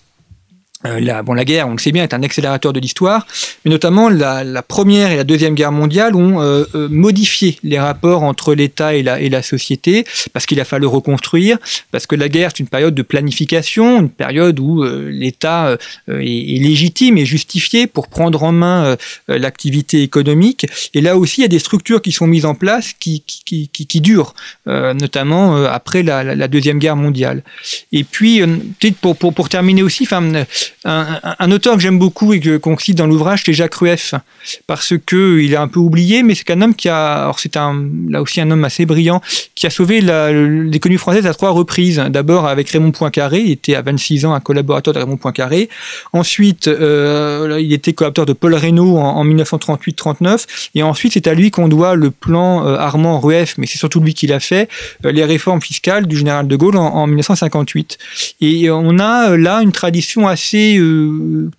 [0.86, 3.28] Euh, la, bon, la guerre, on le sait bien, est un accélérateur de l'histoire,
[3.66, 7.78] mais notamment la, la, première et la deuxième guerre mondiale ont euh, euh, modifié les
[7.78, 11.58] rapports entre l'État et la, et la société, parce qu'il a fallu reconstruire,
[11.92, 15.78] parce que la guerre, c'est une période de planification, une période où l'État
[16.08, 18.96] est, est, légitime et justifié pour prendre en main
[19.28, 20.66] l'activité économique.
[20.94, 23.68] Et là aussi, il y a des structures qui sont mises en place qui, qui,
[23.68, 24.34] qui, qui durent,
[24.66, 27.44] notamment après la, la, deuxième guerre mondiale.
[27.92, 28.42] Et puis,
[28.80, 30.46] peut-être pour, pour, pour terminer aussi, enfin,
[30.86, 34.14] un, auteur que j'aime beaucoup et qu'on cite dans l'ouvrage, c'est Jacques Rueff,
[34.68, 37.58] parce que il est un peu oublié, mais c'est qu'un homme qui a, alors c'est
[37.58, 39.22] un, là aussi un homme assez brillant,
[39.56, 42.04] qui a sauvé l'économie française à trois reprises.
[42.10, 45.70] D'abord avec Raymond Poincaré, il était à 26 ans un collaborateur de Raymond Poincaré.
[46.14, 50.46] Ensuite, euh, il était collaborateur de Paul Reynaud en, 1938-39,
[50.76, 54.00] et ensuite c'est à lui qu'on doit le plan euh, Armand Rueff, mais c'est surtout
[54.00, 54.70] lui qui l'a fait,
[55.06, 57.98] euh, les réformes fiscales du général de Gaulle en, en 1958.
[58.42, 61.50] Et on a là une tradition assez euh,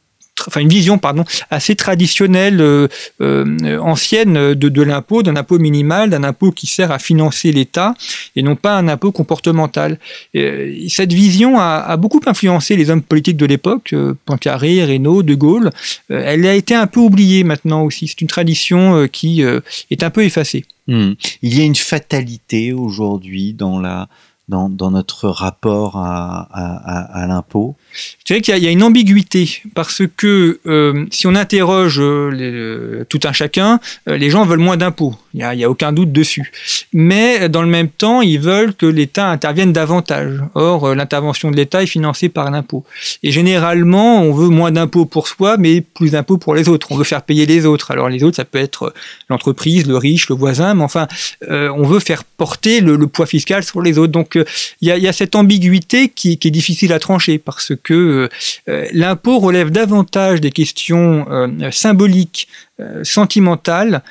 [0.47, 2.89] enfin une vision pardon assez traditionnelle euh,
[3.21, 7.95] euh, ancienne de, l'impôt, d'un impôt minimal, d'un impôt qui sert à financer l'État
[8.37, 9.99] et non pas un impôt comportemental.
[10.35, 13.95] Et cette vision a, beaucoup influencé les hommes politiques de l'époque,
[14.25, 15.71] Poincaré, Reynaud, De Gaulle.
[16.09, 18.09] elle a été un peu oubliée maintenant aussi.
[18.09, 20.65] C'est une tradition qui est un peu effacée.
[20.87, 21.13] Hmm.
[21.43, 24.09] Il y a une fatalité aujourd'hui dans la
[24.51, 31.07] dans, notre rapport à, l'impôt Je dirais qu'il y, a une ambiguïté parce que euh,
[31.11, 35.15] si on interroge euh, les, tout un chacun, euh, les gens veulent moins d'impôts.
[35.35, 36.53] Il n'y a, aucun doute dessus.
[36.93, 40.41] Mais dans le même temps, ils veulent que l'État intervienne davantage.
[40.55, 42.85] Or, euh, l'intervention de l'État est financée par l'impôt.
[43.23, 46.89] Et généralement, on veut moins d'impôts pour soi, mais plus d'impôts pour les autres.
[46.91, 47.91] On veut faire payer les autres.
[47.91, 48.93] Alors les autres, ça peut être
[49.29, 51.07] l'entreprise, le riche, le voisin, mais enfin,
[51.49, 54.13] euh, on veut faire porter le, poids fiscal sur les autres.
[54.13, 54.39] Donc,
[54.81, 58.29] il y, a cette ambiguïté qui, est difficile à trancher parce que
[58.69, 62.49] euh, l'impôt relève davantage des questions euh, symboliques,
[62.81, 64.03] euh, sentimentales,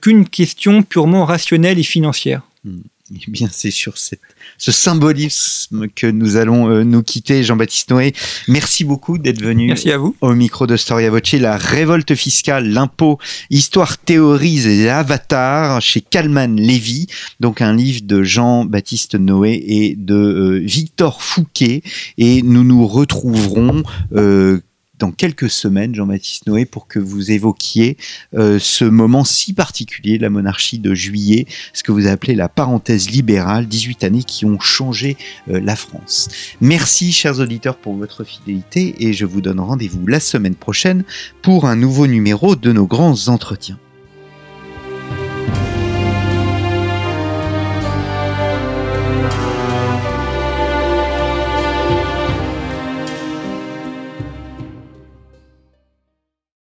[0.00, 2.42] qu'une question purement rationnelle et financière.
[2.64, 2.80] Mmh.
[3.12, 4.20] Eh bien, c'est sur cette,
[4.58, 8.12] ce symbolisme que nous allons euh, nous quitter, Jean-Baptiste Noé.
[8.48, 10.16] Merci beaucoup d'être venu Merci à vous.
[10.20, 11.32] au micro de Storia Voce.
[11.34, 13.18] La révolte fiscale, l'impôt,
[13.48, 17.06] histoire, théorise et avatar chez Kalman Lévy.
[17.38, 21.82] Donc, un livre de Jean-Baptiste Noé et de euh, Victor Fouquet.
[22.18, 23.84] Et nous nous retrouverons
[24.16, 24.60] euh,
[24.98, 27.96] dans quelques semaines, Jean-Baptiste Noé, pour que vous évoquiez
[28.34, 33.10] euh, ce moment si particulier, la monarchie de juillet, ce que vous appelez la parenthèse
[33.10, 35.16] libérale, 18 années qui ont changé
[35.50, 36.28] euh, la France.
[36.60, 41.04] Merci, chers auditeurs, pour votre fidélité et je vous donne rendez-vous la semaine prochaine
[41.42, 43.78] pour un nouveau numéro de nos grands entretiens.